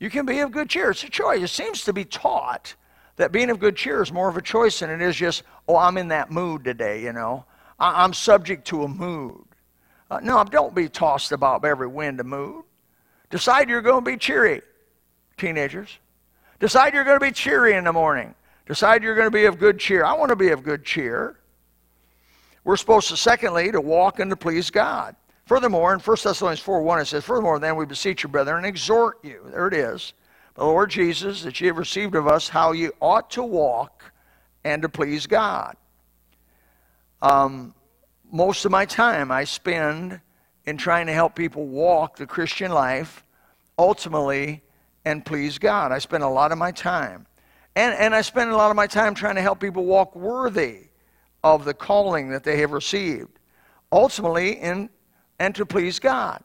You 0.00 0.10
can 0.10 0.26
be 0.26 0.40
of 0.40 0.50
good 0.50 0.68
cheer. 0.68 0.90
It's 0.90 1.04
a 1.04 1.08
choice. 1.08 1.40
It 1.40 1.48
seems 1.48 1.84
to 1.84 1.92
be 1.92 2.04
taught 2.04 2.74
that 3.14 3.30
being 3.30 3.50
of 3.50 3.60
good 3.60 3.76
cheer 3.76 4.02
is 4.02 4.12
more 4.12 4.28
of 4.28 4.36
a 4.36 4.42
choice 4.42 4.80
than 4.80 4.90
it 4.90 5.00
is 5.00 5.14
just, 5.14 5.44
oh, 5.68 5.76
I'm 5.76 5.96
in 5.96 6.08
that 6.08 6.32
mood 6.32 6.64
today, 6.64 7.04
you 7.04 7.12
know. 7.12 7.44
I- 7.78 8.02
I'm 8.02 8.12
subject 8.12 8.66
to 8.66 8.82
a 8.82 8.88
mood. 8.88 9.45
Uh, 10.10 10.20
no, 10.22 10.44
don't 10.44 10.74
be 10.74 10.88
tossed 10.88 11.32
about 11.32 11.62
by 11.62 11.70
every 11.70 11.88
wind 11.88 12.20
and 12.20 12.28
mood. 12.28 12.64
Decide 13.30 13.68
you're 13.68 13.82
going 13.82 14.04
to 14.04 14.10
be 14.10 14.16
cheery, 14.16 14.62
teenagers. 15.36 15.98
Decide 16.60 16.94
you're 16.94 17.04
going 17.04 17.18
to 17.18 17.24
be 17.24 17.32
cheery 17.32 17.74
in 17.74 17.84
the 17.84 17.92
morning. 17.92 18.34
Decide 18.66 19.02
you're 19.02 19.14
going 19.14 19.26
to 19.26 19.32
be 19.32 19.46
of 19.46 19.58
good 19.58 19.78
cheer. 19.78 20.04
I 20.04 20.12
want 20.14 20.30
to 20.30 20.36
be 20.36 20.50
of 20.50 20.62
good 20.62 20.84
cheer. 20.84 21.38
We're 22.64 22.76
supposed 22.76 23.08
to, 23.08 23.16
secondly, 23.16 23.70
to 23.72 23.80
walk 23.80 24.18
and 24.20 24.30
to 24.30 24.36
please 24.36 24.70
God. 24.70 25.14
Furthermore, 25.44 25.94
in 25.94 26.00
1 26.00 26.16
Thessalonians 26.22 26.60
4 26.60 26.82
1, 26.82 27.00
it 27.00 27.04
says, 27.06 27.24
Furthermore, 27.24 27.58
then 27.60 27.76
we 27.76 27.86
beseech 27.86 28.24
you, 28.24 28.28
brethren, 28.28 28.58
and 28.58 28.66
exhort 28.66 29.18
you. 29.22 29.46
There 29.50 29.68
it 29.68 29.74
is. 29.74 30.14
The 30.54 30.64
Lord 30.64 30.90
Jesus, 30.90 31.42
that 31.42 31.60
ye 31.60 31.68
have 31.68 31.76
received 31.76 32.16
of 32.16 32.26
us 32.26 32.48
how 32.48 32.72
you 32.72 32.92
ought 33.00 33.30
to 33.32 33.42
walk 33.42 34.02
and 34.64 34.82
to 34.82 34.88
please 34.88 35.26
God. 35.26 35.76
Um, 37.22 37.74
most 38.30 38.64
of 38.64 38.70
my 38.70 38.84
time 38.84 39.30
I 39.30 39.44
spend 39.44 40.20
in 40.64 40.76
trying 40.76 41.06
to 41.06 41.12
help 41.12 41.34
people 41.34 41.66
walk 41.66 42.16
the 42.16 42.26
Christian 42.26 42.72
life 42.72 43.24
ultimately 43.78 44.62
and 45.04 45.24
please 45.24 45.58
God. 45.58 45.92
I 45.92 45.98
spend 45.98 46.24
a 46.24 46.28
lot 46.28 46.52
of 46.52 46.58
my 46.58 46.72
time. 46.72 47.26
And, 47.76 47.94
and 47.94 48.14
I 48.14 48.22
spend 48.22 48.50
a 48.50 48.56
lot 48.56 48.70
of 48.70 48.76
my 48.76 48.86
time 48.86 49.14
trying 49.14 49.36
to 49.36 49.42
help 49.42 49.60
people 49.60 49.84
walk 49.84 50.16
worthy 50.16 50.88
of 51.44 51.64
the 51.64 51.74
calling 51.74 52.30
that 52.30 52.42
they 52.42 52.58
have 52.58 52.72
received, 52.72 53.38
ultimately 53.92 54.52
in, 54.52 54.90
and 55.38 55.54
to 55.54 55.66
please 55.66 55.98
God. 55.98 56.42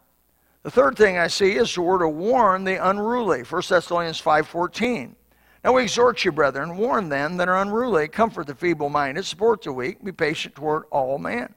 The 0.64 0.70
third 0.70 0.96
thing 0.96 1.18
I 1.18 1.28
see 1.28 1.54
is 1.54 1.74
the 1.74 1.82
word 1.82 2.00
to 2.00 2.08
warn 2.08 2.66
the 2.66 2.88
unruly, 2.88 3.42
1 3.42 3.62
Thessalonians 3.68 4.22
5.14. 4.22 5.16
Now 5.64 5.74
we 5.74 5.84
exhort 5.84 6.24
you, 6.24 6.32
brethren, 6.32 6.78
warn 6.78 7.10
them 7.10 7.38
that 7.38 7.50
are 7.50 7.62
unruly, 7.62 8.08
comfort 8.08 8.48
the 8.48 8.56
feeble-minded, 8.56 9.26
support 9.26 9.64
the 9.64 9.72
weak, 9.72 10.04
be 10.04 10.12
patient 10.12 10.54
toward 10.54 10.84
all 10.92 11.18
men. 11.18 11.54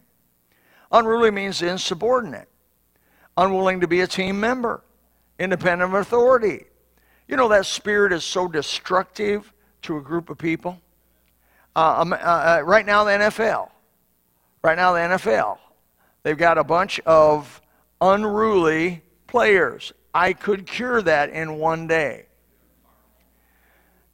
Unruly 0.95 1.33
means 1.33 1.61
insubordinate, 1.61 2.49
unwilling 3.37 3.81
to 3.81 3.89
be 3.89 4.03
a 4.03 4.07
team 4.07 4.39
member, 4.39 4.85
independent 5.41 5.93
of 5.93 6.01
authority. 6.01 6.67
You 7.27 7.37
know 7.37 7.49
that 7.49 7.67
spirit 7.67 8.13
is 8.13 8.23
so 8.23 8.47
destructive 8.47 9.53
to 9.83 9.97
a 9.97 10.01
group 10.01 10.31
of 10.31 10.39
people. 10.39 10.81
Uh, 11.75 11.97
um, 11.99 12.13
uh, 12.13 12.17
uh, 12.17 12.63
right 12.65 12.87
now, 12.87 13.03
the 13.03 13.11
NFL. 13.11 13.71
Right 14.63 14.77
now, 14.77 14.93
the 14.93 15.01
NFL. 15.01 15.59
They've 16.23 16.39
got 16.39 16.59
a 16.59 16.65
bunch 16.65 17.01
of 17.01 17.61
unruly 18.01 19.03
players. 19.27 19.93
I 20.15 20.33
could 20.33 20.65
cure 20.65 21.03
that 21.03 21.31
in 21.31 21.59
one 21.59 21.89
day. 21.89 22.27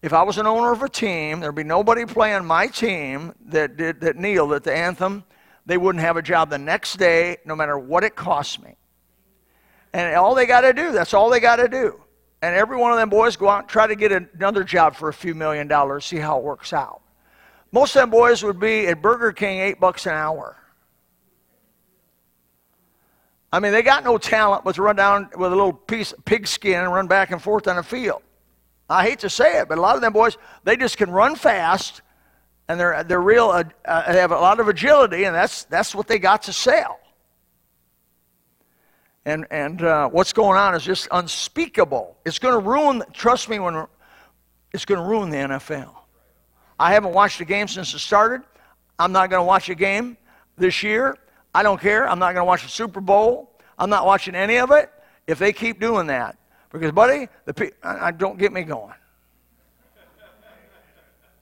If 0.00 0.14
I 0.14 0.22
was 0.22 0.38
an 0.38 0.46
owner 0.46 0.72
of 0.72 0.82
a 0.82 0.88
team, 0.88 1.40
there'd 1.40 1.54
be 1.54 1.62
nobody 1.62 2.06
playing 2.06 2.46
my 2.46 2.68
team 2.68 3.34
that 3.44 3.76
did 3.76 4.00
that 4.00 4.16
kneeled 4.16 4.54
at 4.54 4.64
the 4.64 4.74
anthem. 4.74 5.24
They 5.70 5.78
wouldn't 5.78 6.02
have 6.02 6.16
a 6.16 6.22
job 6.22 6.50
the 6.50 6.58
next 6.58 6.96
day, 6.96 7.36
no 7.44 7.54
matter 7.54 7.78
what 7.78 8.02
it 8.02 8.16
cost 8.16 8.60
me. 8.60 8.74
And 9.92 10.16
all 10.16 10.34
they 10.34 10.44
got 10.44 10.62
to 10.62 10.72
do, 10.72 10.90
that's 10.90 11.14
all 11.14 11.30
they 11.30 11.38
got 11.38 11.56
to 11.56 11.68
do. 11.68 12.00
And 12.42 12.56
every 12.56 12.76
one 12.76 12.90
of 12.90 12.98
them 12.98 13.08
boys 13.08 13.36
go 13.36 13.48
out 13.48 13.60
and 13.60 13.68
try 13.68 13.86
to 13.86 13.94
get 13.94 14.10
another 14.10 14.64
job 14.64 14.96
for 14.96 15.08
a 15.08 15.12
few 15.12 15.32
million 15.32 15.68
dollars, 15.68 16.04
see 16.04 16.16
how 16.16 16.38
it 16.38 16.42
works 16.42 16.72
out. 16.72 17.02
Most 17.70 17.94
of 17.94 18.00
them 18.00 18.10
boys 18.10 18.42
would 18.42 18.58
be 18.58 18.88
at 18.88 19.00
Burger 19.00 19.30
King 19.30 19.60
eight 19.60 19.78
bucks 19.78 20.06
an 20.06 20.14
hour. 20.14 20.56
I 23.52 23.60
mean, 23.60 23.70
they 23.70 23.82
got 23.82 24.02
no 24.02 24.18
talent 24.18 24.64
but 24.64 24.74
to 24.74 24.82
run 24.82 24.96
down 24.96 25.30
with 25.36 25.52
a 25.52 25.54
little 25.54 25.72
piece 25.72 26.10
of 26.10 26.24
pigskin 26.24 26.80
and 26.80 26.92
run 26.92 27.06
back 27.06 27.30
and 27.30 27.40
forth 27.40 27.68
on 27.68 27.76
the 27.76 27.84
field. 27.84 28.22
I 28.88 29.04
hate 29.04 29.20
to 29.20 29.30
say 29.30 29.60
it, 29.60 29.68
but 29.68 29.78
a 29.78 29.80
lot 29.80 29.94
of 29.94 30.02
them 30.02 30.12
boys, 30.12 30.36
they 30.64 30.76
just 30.76 30.96
can 30.96 31.12
run 31.12 31.36
fast, 31.36 32.02
and 32.70 32.78
they're 32.78 33.02
they're 33.02 33.20
real. 33.20 33.48
Uh, 33.48 33.64
uh, 33.84 34.12
they 34.12 34.20
have 34.20 34.30
a 34.30 34.38
lot 34.38 34.60
of 34.60 34.68
agility, 34.68 35.24
and 35.24 35.34
that's 35.34 35.64
that's 35.64 35.92
what 35.92 36.06
they 36.06 36.20
got 36.20 36.42
to 36.42 36.52
sell. 36.52 37.00
And 39.24 39.44
and 39.50 39.82
uh, 39.82 40.08
what's 40.08 40.32
going 40.32 40.56
on 40.56 40.76
is 40.76 40.84
just 40.84 41.08
unspeakable. 41.10 42.16
It's 42.24 42.38
going 42.38 42.54
to 42.54 42.60
ruin. 42.60 43.02
Trust 43.12 43.48
me, 43.48 43.58
when 43.58 43.86
it's 44.72 44.84
going 44.84 45.00
to 45.00 45.06
ruin 45.06 45.30
the 45.30 45.36
NFL. 45.36 45.96
I 46.78 46.92
haven't 46.92 47.12
watched 47.12 47.40
a 47.40 47.44
game 47.44 47.66
since 47.66 47.92
it 47.92 47.98
started. 47.98 48.42
I'm 49.00 49.10
not 49.10 49.30
going 49.30 49.40
to 49.40 49.46
watch 49.46 49.68
a 49.68 49.74
game 49.74 50.16
this 50.56 50.84
year. 50.84 51.18
I 51.52 51.64
don't 51.64 51.80
care. 51.80 52.08
I'm 52.08 52.20
not 52.20 52.34
going 52.34 52.42
to 52.42 52.46
watch 52.46 52.62
the 52.62 52.68
Super 52.68 53.00
Bowl. 53.00 53.58
I'm 53.80 53.90
not 53.90 54.06
watching 54.06 54.36
any 54.36 54.58
of 54.58 54.70
it 54.70 54.90
if 55.26 55.40
they 55.40 55.52
keep 55.52 55.80
doing 55.80 56.06
that. 56.06 56.38
Because, 56.70 56.92
buddy, 56.92 57.28
the 57.46 57.72
I, 57.82 58.06
I, 58.06 58.10
don't 58.12 58.38
get 58.38 58.52
me 58.52 58.62
going. 58.62 58.94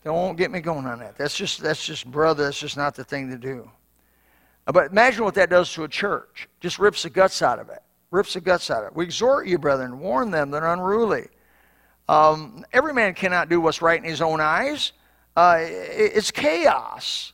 Don't 0.04 0.36
get 0.36 0.50
me 0.50 0.60
going 0.60 0.86
on 0.86 1.00
that. 1.00 1.16
That's 1.16 1.36
just 1.36 1.60
that's 1.60 1.84
just 1.84 2.10
brother. 2.10 2.44
That's 2.44 2.60
just 2.60 2.76
not 2.76 2.94
the 2.94 3.04
thing 3.04 3.30
to 3.30 3.36
do. 3.36 3.70
Uh, 4.66 4.72
but 4.72 4.90
imagine 4.90 5.24
what 5.24 5.34
that 5.34 5.50
does 5.50 5.72
to 5.74 5.84
a 5.84 5.88
church. 5.88 6.48
Just 6.60 6.78
rips 6.78 7.02
the 7.02 7.10
guts 7.10 7.42
out 7.42 7.58
of 7.58 7.68
it. 7.68 7.82
Rips 8.10 8.34
the 8.34 8.40
guts 8.40 8.70
out 8.70 8.84
of 8.84 8.92
it. 8.92 8.96
We 8.96 9.04
exhort 9.04 9.46
you, 9.46 9.58
brethren, 9.58 9.98
warn 9.98 10.30
them 10.30 10.50
that 10.52 10.62
are 10.62 10.72
unruly. 10.72 11.28
Um, 12.08 12.64
every 12.72 12.94
man 12.94 13.14
cannot 13.14 13.48
do 13.48 13.60
what's 13.60 13.82
right 13.82 13.98
in 13.98 14.08
his 14.08 14.22
own 14.22 14.40
eyes. 14.40 14.92
Uh, 15.36 15.58
it's 15.60 16.30
chaos. 16.30 17.32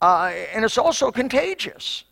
Uh, 0.00 0.32
and 0.52 0.64
it's 0.64 0.78
also 0.78 1.10
contagious. 1.10 2.04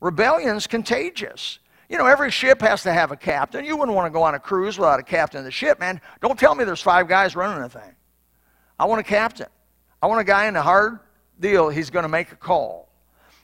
Rebellion's 0.00 0.66
contagious. 0.66 1.58
You 1.88 1.98
know, 1.98 2.06
every 2.06 2.30
ship 2.30 2.60
has 2.60 2.82
to 2.82 2.92
have 2.92 3.12
a 3.12 3.16
captain. 3.16 3.64
You 3.64 3.76
wouldn't 3.76 3.94
want 3.94 4.06
to 4.06 4.10
go 4.10 4.22
on 4.22 4.34
a 4.34 4.40
cruise 4.40 4.78
without 4.78 4.98
a 4.98 5.02
captain 5.02 5.38
of 5.38 5.44
the 5.44 5.50
ship, 5.50 5.78
man. 5.78 6.00
Don't 6.20 6.38
tell 6.38 6.54
me 6.54 6.64
there's 6.64 6.82
five 6.82 7.08
guys 7.08 7.36
running 7.36 7.62
the 7.62 7.68
thing. 7.68 7.94
I 8.78 8.84
want 8.84 9.00
a 9.00 9.04
captain. 9.04 9.46
I 10.02 10.06
want 10.06 10.20
a 10.20 10.24
guy 10.24 10.46
in 10.46 10.56
a 10.56 10.62
hard 10.62 10.98
deal. 11.40 11.68
He's 11.68 11.90
going 11.90 12.04
to 12.04 12.08
make 12.08 12.32
a 12.32 12.36
call. 12.36 12.88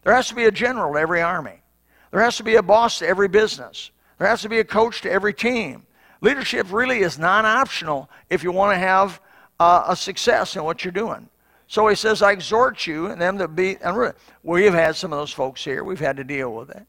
There 0.02 0.14
has 0.14 0.28
to 0.28 0.34
be 0.34 0.44
a 0.44 0.50
general 0.50 0.94
to 0.94 0.98
every 0.98 1.22
army. 1.22 1.62
There 2.10 2.20
has 2.20 2.36
to 2.36 2.42
be 2.42 2.56
a 2.56 2.62
boss 2.62 2.98
to 2.98 3.06
every 3.06 3.28
business. 3.28 3.90
There 4.18 4.28
has 4.28 4.42
to 4.42 4.48
be 4.48 4.58
a 4.58 4.64
coach 4.64 5.00
to 5.02 5.10
every 5.10 5.32
team. 5.32 5.86
Leadership 6.20 6.66
really 6.70 7.00
is 7.00 7.18
non 7.18 7.46
optional 7.46 8.10
if 8.30 8.44
you 8.44 8.52
want 8.52 8.74
to 8.74 8.78
have 8.78 9.20
uh, 9.58 9.84
a 9.88 9.96
success 9.96 10.56
in 10.56 10.64
what 10.64 10.84
you're 10.84 10.92
doing. 10.92 11.28
So 11.66 11.88
he 11.88 11.96
says, 11.96 12.20
I 12.20 12.32
exhort 12.32 12.86
you 12.86 13.06
and 13.06 13.20
them 13.20 13.38
to 13.38 13.48
be. 13.48 13.78
And 13.78 14.12
we've 14.42 14.74
had 14.74 14.94
some 14.94 15.12
of 15.12 15.18
those 15.18 15.32
folks 15.32 15.64
here. 15.64 15.82
We've 15.82 15.98
had 15.98 16.18
to 16.18 16.24
deal 16.24 16.52
with 16.52 16.70
it. 16.70 16.86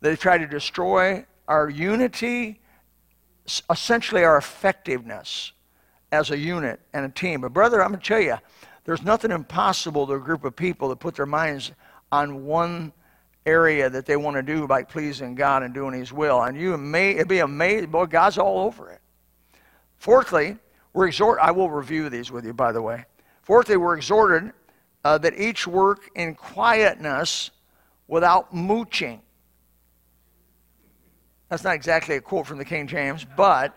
They 0.00 0.16
try 0.16 0.38
to 0.38 0.46
destroy 0.46 1.24
our 1.46 1.70
unity, 1.70 2.60
essentially 3.70 4.24
our 4.24 4.36
effectiveness 4.36 5.52
as 6.12 6.30
a 6.30 6.38
unit 6.38 6.80
and 6.92 7.04
a 7.04 7.08
team. 7.08 7.40
But, 7.40 7.52
brother, 7.52 7.82
I'm 7.82 7.90
going 7.90 8.00
to 8.00 8.06
tell 8.06 8.20
you, 8.20 8.36
there's 8.84 9.02
nothing 9.02 9.30
impossible 9.30 10.06
to 10.06 10.14
a 10.14 10.18
group 10.18 10.44
of 10.44 10.54
people 10.54 10.88
that 10.90 10.96
put 10.96 11.16
their 11.16 11.26
minds 11.26 11.72
on 12.12 12.44
one 12.44 12.92
area 13.46 13.90
that 13.90 14.06
they 14.06 14.16
want 14.16 14.36
to 14.36 14.42
do 14.42 14.66
by 14.66 14.82
pleasing 14.82 15.34
God 15.34 15.62
and 15.62 15.74
doing 15.74 15.94
His 15.98 16.12
will. 16.12 16.42
And 16.42 16.58
you 16.58 16.76
may 16.76 17.12
it'd 17.12 17.28
be 17.28 17.40
amazed, 17.40 17.90
Boy, 17.90 18.06
God's 18.06 18.38
all 18.38 18.60
over 18.60 18.90
it. 18.90 19.00
Fourthly, 19.96 20.56
we're 20.92 21.06
exhort. 21.08 21.38
I 21.40 21.50
will 21.50 21.70
review 21.70 22.08
these 22.08 22.30
with 22.30 22.44
you, 22.44 22.52
by 22.52 22.72
the 22.72 22.82
way. 22.82 23.04
Fourthly, 23.42 23.76
we're 23.76 23.96
exhorted 23.96 24.52
uh, 25.04 25.18
that 25.18 25.38
each 25.38 25.66
work 25.66 26.10
in 26.14 26.34
quietness 26.34 27.50
without 28.08 28.54
mooching. 28.54 29.20
That's 31.48 31.64
not 31.64 31.74
exactly 31.74 32.16
a 32.16 32.20
quote 32.20 32.46
from 32.46 32.58
the 32.58 32.64
King 32.64 32.86
James, 32.86 33.26
but 33.36 33.76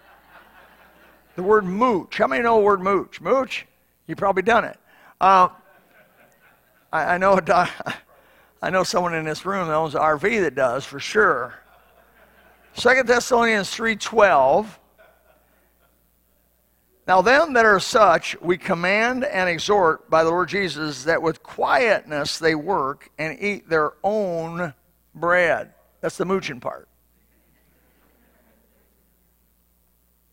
the 1.37 1.43
word 1.43 1.65
mooch. 1.65 2.17
How 2.17 2.27
many 2.27 2.41
know 2.41 2.57
the 2.57 2.63
word 2.63 2.81
mooch? 2.81 3.21
Mooch? 3.21 3.65
You've 4.07 4.17
probably 4.17 4.41
done 4.41 4.65
it. 4.65 4.77
Uh, 5.21 5.49
I, 6.91 7.13
I, 7.13 7.17
know. 7.19 7.39
I 8.61 8.69
know 8.71 8.83
someone 8.83 9.13
in 9.13 9.23
this 9.23 9.45
room 9.45 9.67
that 9.67 9.73
owns 9.75 9.93
an 9.93 10.01
RV 10.01 10.41
that 10.41 10.55
does 10.55 10.83
for 10.83 10.99
sure. 10.99 11.53
Second 12.73 13.07
Thessalonians 13.07 13.69
three 13.69 13.95
twelve. 13.95 14.79
Now, 17.07 17.21
them 17.21 17.53
that 17.53 17.65
are 17.65 17.79
such, 17.79 18.35
we 18.41 18.57
command 18.57 19.23
and 19.23 19.47
exhort 19.47 20.09
by 20.09 20.25
the 20.25 20.29
Lord 20.29 20.49
Jesus 20.49 21.05
that 21.05 21.21
with 21.21 21.41
quietness 21.41 22.37
they 22.37 22.53
work 22.53 23.09
and 23.17 23.37
eat 23.39 23.69
their 23.69 23.93
own 24.03 24.73
bread. 25.15 25.73
That's 26.01 26.17
the 26.17 26.25
mooching 26.25 26.59
part. 26.59 26.89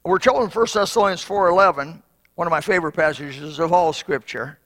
We're 0.05 0.19
told 0.19 0.43
in 0.43 0.51
1 0.51 0.67
Thessalonians 0.73 1.25
4.11, 1.25 2.03
one 2.35 2.47
of 2.47 2.51
my 2.51 2.61
favorite 2.61 2.93
passages 2.93 3.59
of 3.59 3.73
all 3.73 3.93
Scripture, 3.93 4.59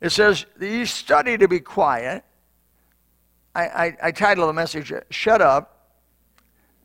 it 0.00 0.10
says, 0.10 0.46
you 0.60 0.86
study 0.86 1.36
to 1.36 1.48
be 1.48 1.60
quiet. 1.60 2.24
I, 3.54 3.62
I, 3.62 3.96
I 4.04 4.10
title 4.12 4.46
the 4.46 4.52
message, 4.52 4.92
Shut 5.10 5.42
Up. 5.42 5.76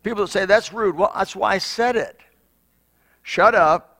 People 0.03 0.27
say, 0.27 0.45
that's 0.45 0.73
rude. 0.73 0.95
Well, 0.95 1.11
that's 1.15 1.35
why 1.35 1.53
I 1.53 1.57
said 1.59 1.95
it. 1.95 2.19
Shut 3.23 3.55
up. 3.55 3.91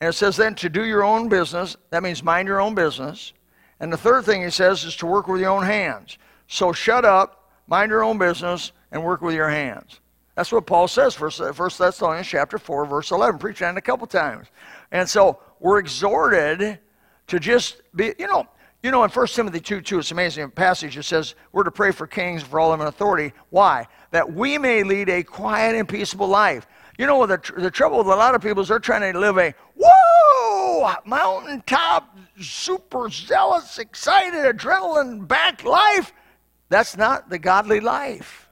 And 0.00 0.10
it 0.10 0.12
says 0.12 0.36
then 0.36 0.54
to 0.56 0.68
do 0.68 0.84
your 0.84 1.04
own 1.04 1.28
business. 1.28 1.76
That 1.90 2.02
means 2.02 2.22
mind 2.22 2.48
your 2.48 2.60
own 2.60 2.74
business. 2.74 3.32
And 3.80 3.92
the 3.92 3.96
third 3.96 4.24
thing 4.24 4.42
he 4.42 4.50
says 4.50 4.84
is 4.84 4.96
to 4.96 5.06
work 5.06 5.28
with 5.28 5.40
your 5.40 5.50
own 5.50 5.64
hands. 5.64 6.18
So 6.48 6.72
shut 6.72 7.04
up, 7.04 7.50
mind 7.66 7.90
your 7.90 8.02
own 8.02 8.18
business, 8.18 8.72
and 8.92 9.02
work 9.02 9.20
with 9.20 9.34
your 9.34 9.48
hands. 9.48 10.00
That's 10.36 10.52
what 10.52 10.66
Paul 10.66 10.86
says, 10.86 11.14
First, 11.14 11.40
uh, 11.40 11.52
First 11.52 11.78
Thessalonians 11.78 12.28
chapter 12.28 12.58
4, 12.58 12.84
verse 12.86 13.10
11. 13.10 13.40
Preached 13.40 13.60
that 13.60 13.76
a 13.76 13.80
couple 13.80 14.06
times. 14.06 14.48
And 14.92 15.08
so 15.08 15.40
we're 15.58 15.78
exhorted 15.78 16.78
to 17.26 17.40
just 17.40 17.80
be, 17.94 18.14
you 18.18 18.26
know, 18.28 18.46
You 18.82 18.92
know, 18.92 19.02
in 19.02 19.10
1 19.10 19.26
Timothy 19.28 19.58
2 19.58 19.80
2, 19.80 19.98
it's 19.98 20.10
amazing 20.12 20.50
passage. 20.50 20.96
It 20.96 21.04
says, 21.04 21.34
We're 21.50 21.64
to 21.64 21.70
pray 21.70 21.90
for 21.90 22.06
kings, 22.06 22.42
for 22.42 22.60
all 22.60 22.72
of 22.72 22.78
them 22.78 22.86
in 22.86 22.88
authority. 22.88 23.32
Why? 23.50 23.88
That 24.10 24.32
we 24.32 24.58
may 24.58 24.82
lead 24.84 25.08
a 25.08 25.22
quiet 25.24 25.74
and 25.74 25.88
peaceable 25.88 26.28
life. 26.28 26.66
You 26.98 27.06
know, 27.06 27.26
the, 27.26 27.40
the 27.56 27.70
trouble 27.70 27.98
with 27.98 28.06
a 28.06 28.10
lot 28.10 28.34
of 28.34 28.42
people 28.42 28.62
is 28.62 28.68
they're 28.68 28.78
trying 28.78 29.12
to 29.12 29.18
live 29.18 29.38
a 29.38 29.54
whoa, 29.76 30.94
mountaintop, 31.04 32.16
super 32.40 33.08
zealous, 33.10 33.78
excited, 33.78 34.44
adrenaline 34.44 35.26
backed 35.26 35.64
life. 35.64 36.12
That's 36.68 36.96
not 36.96 37.28
the 37.30 37.38
godly 37.38 37.80
life. 37.80 38.45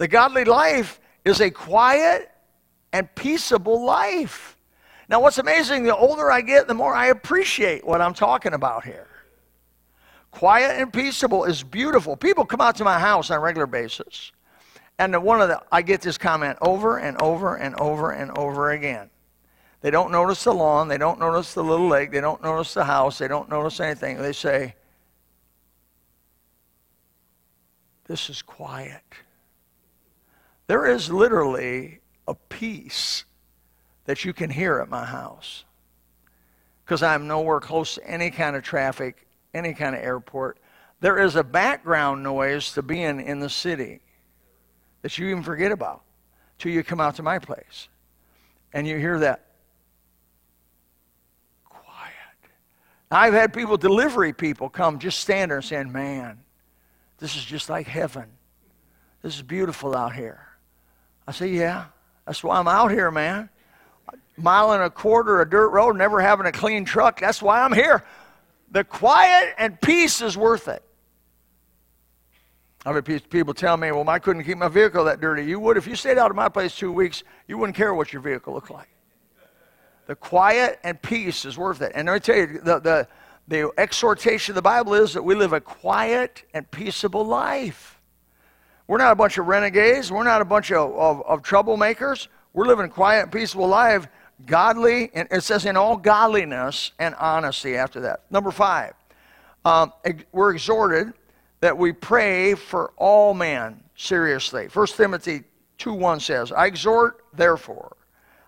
The 0.00 0.08
godly 0.08 0.44
life 0.46 0.98
is 1.26 1.42
a 1.42 1.50
quiet 1.50 2.30
and 2.90 3.14
peaceable 3.14 3.84
life. 3.84 4.56
Now, 5.10 5.20
what's 5.20 5.36
amazing, 5.36 5.82
the 5.82 5.94
older 5.94 6.30
I 6.30 6.40
get, 6.40 6.66
the 6.66 6.72
more 6.72 6.94
I 6.94 7.08
appreciate 7.08 7.86
what 7.86 8.00
I'm 8.00 8.14
talking 8.14 8.54
about 8.54 8.82
here. 8.82 9.08
Quiet 10.30 10.80
and 10.80 10.90
peaceable 10.90 11.44
is 11.44 11.62
beautiful. 11.62 12.16
People 12.16 12.46
come 12.46 12.62
out 12.62 12.76
to 12.76 12.84
my 12.84 12.98
house 12.98 13.30
on 13.30 13.36
a 13.36 13.40
regular 13.40 13.66
basis, 13.66 14.32
and 14.98 15.22
one 15.22 15.42
of 15.42 15.50
the 15.50 15.60
I 15.70 15.82
get 15.82 16.00
this 16.00 16.16
comment 16.16 16.56
over 16.62 16.96
and 16.96 17.20
over 17.20 17.56
and 17.56 17.74
over 17.74 18.12
and 18.12 18.30
over 18.38 18.70
again. 18.70 19.10
They 19.82 19.90
don't 19.90 20.10
notice 20.10 20.44
the 20.44 20.54
lawn, 20.54 20.88
they 20.88 20.96
don't 20.96 21.18
notice 21.18 21.52
the 21.52 21.62
little 21.62 21.88
lake, 21.88 22.10
they 22.10 22.22
don't 22.22 22.42
notice 22.42 22.72
the 22.72 22.84
house, 22.84 23.18
they 23.18 23.28
don't 23.28 23.50
notice 23.50 23.78
anything. 23.80 24.16
They 24.16 24.32
say, 24.32 24.76
"This 28.06 28.30
is 28.30 28.40
quiet." 28.40 29.02
There 30.70 30.86
is 30.86 31.10
literally 31.10 31.98
a 32.28 32.36
peace 32.36 33.24
that 34.04 34.24
you 34.24 34.32
can 34.32 34.50
hear 34.50 34.78
at 34.78 34.88
my 34.88 35.04
house 35.04 35.64
because 36.84 37.02
I'm 37.02 37.26
nowhere 37.26 37.58
close 37.58 37.96
to 37.96 38.08
any 38.08 38.30
kind 38.30 38.54
of 38.54 38.62
traffic, 38.62 39.26
any 39.52 39.74
kind 39.74 39.96
of 39.96 40.00
airport. 40.00 40.58
There 41.00 41.18
is 41.18 41.34
a 41.34 41.42
background 41.42 42.22
noise 42.22 42.72
to 42.74 42.82
being 42.82 43.20
in 43.20 43.40
the 43.40 43.50
city 43.50 43.98
that 45.02 45.18
you 45.18 45.26
even 45.30 45.42
forget 45.42 45.72
about 45.72 46.02
till 46.56 46.70
you 46.70 46.84
come 46.84 47.00
out 47.00 47.16
to 47.16 47.24
my 47.24 47.40
place 47.40 47.88
and 48.72 48.86
you 48.86 48.96
hear 48.96 49.18
that 49.18 49.46
quiet. 51.64 52.14
I've 53.10 53.34
had 53.34 53.52
people, 53.52 53.76
delivery 53.76 54.32
people, 54.32 54.68
come 54.68 55.00
just 55.00 55.18
stand 55.18 55.50
there 55.50 55.58
and 55.58 55.66
saying, 55.66 55.90
Man, 55.90 56.38
this 57.18 57.34
is 57.34 57.44
just 57.44 57.68
like 57.68 57.88
heaven. 57.88 58.26
This 59.20 59.34
is 59.34 59.42
beautiful 59.42 59.96
out 59.96 60.14
here. 60.14 60.46
I 61.30 61.32
say, 61.32 61.48
Yeah, 61.48 61.84
that's 62.26 62.42
why 62.42 62.58
I'm 62.58 62.66
out 62.66 62.90
here, 62.90 63.08
man. 63.12 63.48
A 64.12 64.16
Mile 64.36 64.72
and 64.72 64.82
a 64.82 64.90
quarter 64.90 65.40
of 65.40 65.48
dirt 65.48 65.68
road, 65.68 65.96
never 65.96 66.20
having 66.20 66.44
a 66.44 66.50
clean 66.50 66.84
truck. 66.84 67.20
That's 67.20 67.40
why 67.40 67.62
I'm 67.62 67.72
here. 67.72 68.04
The 68.72 68.82
quiet 68.82 69.54
and 69.56 69.80
peace 69.80 70.22
is 70.22 70.36
worth 70.36 70.66
it. 70.66 70.82
I've 72.84 72.96
had 72.96 73.30
people 73.30 73.54
tell 73.54 73.76
me, 73.76 73.92
well, 73.92 74.08
I 74.08 74.18
couldn't 74.18 74.42
keep 74.42 74.58
my 74.58 74.66
vehicle 74.66 75.04
that 75.04 75.20
dirty. 75.20 75.44
You 75.44 75.60
would 75.60 75.76
if 75.76 75.86
you 75.86 75.94
stayed 75.94 76.18
out 76.18 76.30
of 76.30 76.36
my 76.36 76.48
place 76.48 76.74
two 76.74 76.90
weeks, 76.90 77.22
you 77.46 77.58
wouldn't 77.58 77.76
care 77.76 77.94
what 77.94 78.12
your 78.12 78.22
vehicle 78.22 78.52
looked 78.52 78.70
like. 78.70 78.88
The 80.06 80.16
quiet 80.16 80.80
and 80.82 81.00
peace 81.00 81.44
is 81.44 81.56
worth 81.56 81.80
it. 81.80 81.92
And 81.94 82.08
let 82.08 82.14
me 82.14 82.20
tell 82.20 82.36
you, 82.36 82.58
the, 82.58 82.80
the, 82.80 83.08
the 83.46 83.70
exhortation 83.78 84.52
of 84.52 84.56
the 84.56 84.62
Bible 84.62 84.94
is 84.94 85.12
that 85.12 85.22
we 85.22 85.36
live 85.36 85.52
a 85.52 85.60
quiet 85.60 86.42
and 86.52 86.68
peaceable 86.72 87.24
life. 87.24 87.99
We're 88.90 88.98
not 88.98 89.12
a 89.12 89.14
bunch 89.14 89.38
of 89.38 89.46
renegades. 89.46 90.10
We're 90.10 90.24
not 90.24 90.40
a 90.40 90.44
bunch 90.44 90.72
of, 90.72 90.92
of, 90.96 91.22
of 91.24 91.42
troublemakers. 91.42 92.26
We're 92.54 92.66
living 92.66 92.86
a 92.86 92.88
quiet 92.88 93.22
and 93.22 93.30
peaceable 93.30 93.68
life, 93.68 94.08
godly, 94.46 95.12
and 95.14 95.28
it 95.30 95.44
says 95.44 95.64
in 95.64 95.76
all 95.76 95.96
godliness 95.96 96.90
and 96.98 97.14
honesty 97.14 97.76
after 97.76 98.00
that. 98.00 98.24
Number 98.30 98.50
five, 98.50 98.94
um, 99.64 99.92
we're 100.32 100.50
exhorted 100.50 101.12
that 101.60 101.78
we 101.78 101.92
pray 101.92 102.56
for 102.56 102.92
all 102.96 103.32
men 103.32 103.80
seriously. 103.94 104.66
1 104.72 104.86
Timothy 104.88 105.44
2 105.78 105.92
1 105.92 106.18
says, 106.18 106.50
I 106.50 106.66
exhort, 106.66 107.24
therefore, 107.32 107.96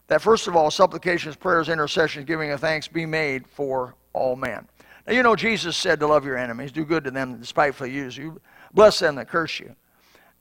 that 0.09 0.22
first 0.22 0.48
of 0.48 0.57
all, 0.57 0.72
supplications, 0.72 1.37
prayers, 1.37 1.68
intercessions, 1.68 2.26
giving 2.26 2.50
of 2.50 2.59
thanks 2.59 2.88
be 2.88 3.07
made 3.07 3.46
for 3.46 3.94
all 4.12 4.35
men. 4.35 4.66
Now, 5.07 5.12
you 5.12 5.22
know, 5.22 5.37
Jesus 5.37 5.76
said 5.76 6.00
to 6.00 6.09
love 6.09 6.24
your 6.24 6.37
enemies, 6.37 6.72
do 6.72 6.85
good 6.85 7.05
to 7.05 7.12
them 7.12 7.31
that 7.31 7.40
despitefully 7.40 7.92
use 7.92 8.16
you, 8.16 8.40
bless 8.74 8.98
them 8.98 9.14
that 9.14 9.28
curse 9.28 9.61
you. 9.61 9.76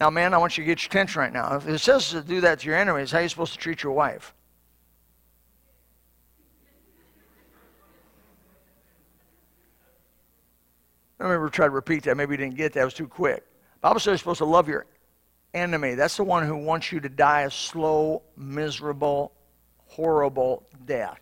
Now, 0.02 0.10
man, 0.10 0.34
I 0.34 0.40
want 0.40 0.58
you 0.58 0.64
to 0.64 0.66
get 0.66 0.82
your 0.82 0.88
attention 0.88 1.20
right 1.20 1.32
now. 1.32 1.58
If 1.58 1.68
it 1.68 1.78
says 1.78 2.10
to 2.10 2.24
do 2.24 2.42
that 2.42 2.62
to 2.62 2.66
your 2.66 2.76
enemies, 2.76 3.12
how 3.12 3.20
are 3.20 3.22
you 3.22 3.30
supposed 3.30 3.54
to 3.54 3.60
treat 3.60 3.84
your 3.84 3.94
wife? 3.94 4.34
I 11.20 11.24
remember 11.24 11.50
try 11.50 11.68
to 11.68 11.70
repeat 11.70 12.02
that. 12.06 12.18
Maybe 12.18 12.34
you 12.34 12.38
didn't 12.38 12.56
get 12.56 12.74
that. 12.74 12.82
It 12.82 12.86
was 12.86 12.96
too 12.96 13.08
quick. 13.08 13.46
Bible 13.82 14.00
says 14.00 14.08
you're 14.08 14.18
supposed 14.18 14.40
to 14.40 14.46
love 14.46 14.68
your 14.68 14.88
enemy. 15.54 15.94
That's 15.94 16.18
the 16.18 16.24
one 16.24 16.48
who 16.48 16.58
wants 16.58 16.92
you 16.92 17.00
to 17.00 17.10
die 17.10 17.42
a 17.42 17.52
slow, 17.52 18.24
miserable, 18.36 19.34
horrible 19.86 20.66
death. 20.88 21.20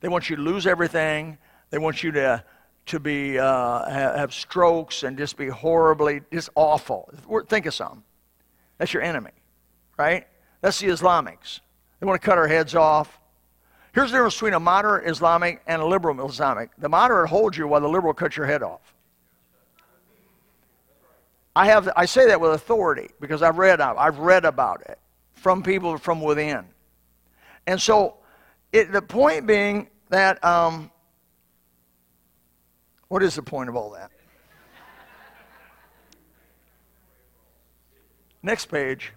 They 0.00 0.08
want 0.08 0.28
you 0.28 0.34
to 0.34 0.42
lose 0.42 0.66
everything. 0.66 1.38
They 1.70 1.78
want 1.78 2.02
you 2.02 2.10
to 2.10 2.42
to 2.86 3.00
be 3.00 3.38
uh, 3.38 3.88
have 3.90 4.32
strokes 4.32 5.02
and 5.02 5.18
just 5.18 5.36
be 5.36 5.48
horribly 5.48 6.22
just 6.32 6.50
awful. 6.54 7.10
Think 7.48 7.66
of 7.66 7.74
some. 7.74 8.04
That's 8.78 8.92
your 8.92 9.02
enemy, 9.02 9.32
right? 9.98 10.26
That's 10.60 10.80
the 10.80 10.88
Islamics. 10.88 11.60
They 12.00 12.06
want 12.06 12.20
to 12.20 12.24
cut 12.24 12.38
our 12.38 12.46
heads 12.46 12.74
off. 12.74 13.18
Here's 13.92 14.10
the 14.10 14.18
difference 14.18 14.34
between 14.34 14.54
a 14.54 14.60
moderate 14.60 15.08
Islamic 15.08 15.62
and 15.66 15.80
a 15.80 15.86
liberal 15.86 16.28
Islamic. 16.28 16.70
The 16.78 16.88
moderate 16.88 17.30
holds 17.30 17.56
you 17.56 17.66
while 17.66 17.80
the 17.80 17.88
liberal 17.88 18.14
cuts 18.14 18.36
your 18.36 18.46
head 18.46 18.62
off. 18.62 18.94
I 21.56 21.66
have 21.66 21.88
I 21.96 22.04
say 22.04 22.26
that 22.26 22.40
with 22.40 22.52
authority 22.52 23.10
because 23.18 23.42
I've 23.42 23.56
read 23.56 23.80
I've 23.80 24.18
read 24.18 24.44
about 24.44 24.82
it 24.82 24.98
from 25.32 25.62
people 25.62 25.96
from 25.96 26.20
within, 26.20 26.66
and 27.66 27.80
so 27.80 28.18
it, 28.72 28.92
the 28.92 29.00
point 29.00 29.46
being 29.46 29.88
that 30.10 30.44
um, 30.44 30.90
what 33.08 33.22
is 33.22 33.34
the 33.34 33.42
point 33.42 33.68
of 33.68 33.76
all 33.76 33.90
that? 33.90 34.10
Next 38.42 38.66
page. 38.66 39.12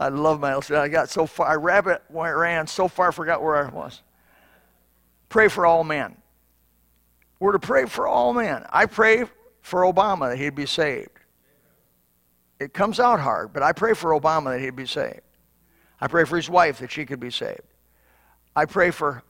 I 0.00 0.08
love 0.08 0.40
my 0.40 0.52
illustration. 0.52 0.82
I 0.82 0.88
got 0.88 1.10
so 1.10 1.26
far, 1.26 1.46
I 1.46 1.54
rabbit 1.54 2.02
ran 2.10 2.66
so 2.66 2.88
far, 2.88 3.08
I 3.08 3.10
forgot 3.12 3.42
where 3.42 3.56
I 3.56 3.68
was. 3.68 4.02
Pray 5.28 5.48
for 5.48 5.64
all 5.64 5.84
men. 5.84 6.16
We're 7.38 7.52
to 7.52 7.58
pray 7.58 7.86
for 7.86 8.06
all 8.08 8.32
men. 8.32 8.64
I 8.70 8.86
pray 8.86 9.24
for 9.60 9.82
Obama 9.82 10.30
that 10.30 10.38
he'd 10.38 10.54
be 10.54 10.66
saved. 10.66 11.10
It 12.58 12.72
comes 12.74 13.00
out 13.00 13.20
hard, 13.20 13.52
but 13.52 13.62
I 13.62 13.72
pray 13.72 13.94
for 13.94 14.10
Obama 14.10 14.54
that 14.54 14.60
he'd 14.60 14.76
be 14.76 14.86
saved. 14.86 15.20
I 16.00 16.08
pray 16.08 16.24
for 16.24 16.36
his 16.36 16.50
wife 16.50 16.78
that 16.78 16.90
she 16.90 17.04
could 17.04 17.20
be 17.20 17.30
saved. 17.30 17.62
I 18.54 18.64
pray 18.64 18.90
for 18.90 19.22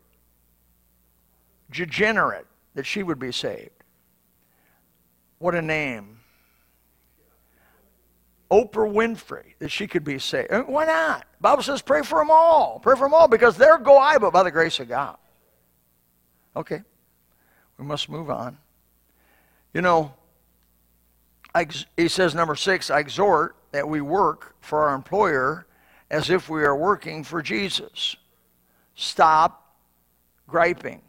degenerate 1.72 2.46
that 2.74 2.86
she 2.86 3.02
would 3.02 3.18
be 3.18 3.32
saved. 3.32 3.70
What 5.38 5.54
a 5.54 5.62
name. 5.62 6.20
Oprah 8.50 8.92
Winfrey, 8.92 9.54
that 9.60 9.70
she 9.70 9.86
could 9.86 10.04
be 10.04 10.18
saved. 10.18 10.50
Why 10.66 10.84
not? 10.84 11.26
Bible 11.40 11.62
says 11.62 11.80
pray 11.80 12.02
for 12.02 12.18
them 12.18 12.30
all. 12.30 12.78
Pray 12.80 12.96
for 12.96 13.06
them 13.06 13.14
all 13.14 13.26
because 13.26 13.56
they're 13.56 13.78
go 13.78 13.98
I, 13.98 14.18
but 14.18 14.32
by 14.32 14.42
the 14.42 14.50
grace 14.50 14.78
of 14.78 14.88
God. 14.88 15.16
Okay. 16.54 16.82
We 17.78 17.84
must 17.86 18.08
move 18.08 18.30
on. 18.30 18.58
You 19.72 19.80
know, 19.80 20.12
I, 21.54 21.66
he 21.96 22.08
says, 22.08 22.34
number 22.34 22.54
six, 22.54 22.90
I 22.90 23.00
exhort 23.00 23.56
that 23.72 23.88
we 23.88 24.00
work 24.00 24.54
for 24.60 24.88
our 24.88 24.94
employer 24.94 25.66
as 26.10 26.28
if 26.28 26.48
we 26.48 26.62
are 26.62 26.76
working 26.76 27.24
for 27.24 27.42
Jesus. 27.42 28.16
Stop 28.94 29.76
griping. 30.46 31.00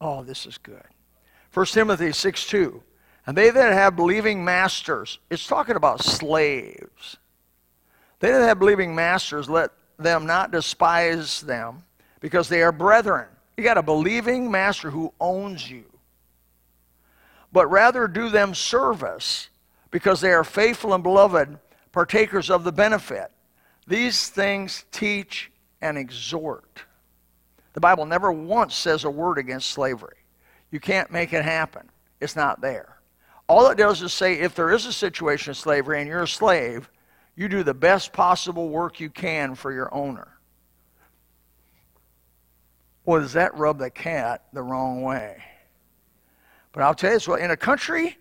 Oh, 0.00 0.22
this 0.22 0.46
is 0.46 0.58
good. 0.58 0.82
1 1.52 1.66
Timothy 1.66 2.12
6 2.12 2.46
2. 2.46 2.82
And 3.26 3.36
they 3.36 3.50
that 3.50 3.72
have 3.72 3.96
believing 3.96 4.44
masters, 4.44 5.18
it's 5.30 5.46
talking 5.46 5.74
about 5.74 6.02
slaves. 6.02 7.16
They 8.20 8.30
that 8.30 8.42
have 8.42 8.58
believing 8.58 8.94
masters, 8.94 9.48
let 9.48 9.72
them 9.98 10.26
not 10.26 10.52
despise 10.52 11.40
them, 11.40 11.82
because 12.20 12.48
they 12.48 12.62
are 12.62 12.72
brethren. 12.72 13.26
You 13.56 13.64
got 13.64 13.78
a 13.78 13.82
believing 13.82 14.50
master 14.50 14.90
who 14.90 15.12
owns 15.20 15.68
you. 15.68 15.84
But 17.52 17.68
rather 17.68 18.06
do 18.06 18.28
them 18.28 18.54
service, 18.54 19.48
because 19.90 20.20
they 20.20 20.32
are 20.32 20.44
faithful 20.44 20.94
and 20.94 21.02
beloved, 21.02 21.58
partakers 21.90 22.50
of 22.50 22.64
the 22.64 22.72
benefit. 22.72 23.30
These 23.86 24.28
things 24.28 24.84
teach 24.92 25.50
and 25.80 25.96
exhort. 25.96 26.82
The 27.76 27.80
Bible 27.80 28.06
never 28.06 28.32
once 28.32 28.74
says 28.74 29.04
a 29.04 29.10
word 29.10 29.36
against 29.36 29.68
slavery. 29.68 30.16
You 30.70 30.80
can't 30.80 31.10
make 31.10 31.34
it 31.34 31.44
happen, 31.44 31.90
it's 32.22 32.34
not 32.34 32.62
there. 32.62 32.96
All 33.50 33.66
it 33.66 33.76
does 33.76 34.00
is 34.00 34.14
say 34.14 34.40
if 34.40 34.54
there 34.54 34.70
is 34.70 34.86
a 34.86 34.92
situation 34.94 35.50
of 35.50 35.58
slavery 35.58 36.00
and 36.00 36.08
you're 36.08 36.22
a 36.22 36.26
slave, 36.26 36.88
you 37.36 37.50
do 37.50 37.62
the 37.62 37.74
best 37.74 38.14
possible 38.14 38.70
work 38.70 38.98
you 38.98 39.10
can 39.10 39.54
for 39.54 39.72
your 39.72 39.94
owner. 39.94 40.38
Well, 43.04 43.20
does 43.20 43.34
that 43.34 43.54
rub 43.54 43.78
the 43.78 43.90
cat 43.90 44.44
the 44.54 44.62
wrong 44.62 45.02
way. 45.02 45.36
But 46.72 46.82
I'll 46.82 46.94
tell 46.94 47.10
you 47.10 47.16
this, 47.16 47.28
well, 47.28 47.36
in 47.36 47.50
a 47.50 47.58
country 47.58 48.16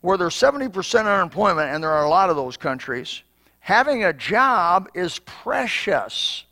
where 0.00 0.18
there's 0.18 0.34
70% 0.34 1.06
unemployment, 1.06 1.70
and 1.70 1.80
there 1.80 1.92
are 1.92 2.04
a 2.04 2.10
lot 2.10 2.28
of 2.28 2.34
those 2.34 2.56
countries, 2.56 3.22
having 3.60 4.02
a 4.02 4.12
job 4.12 4.88
is 4.94 5.20
precious. 5.20 6.44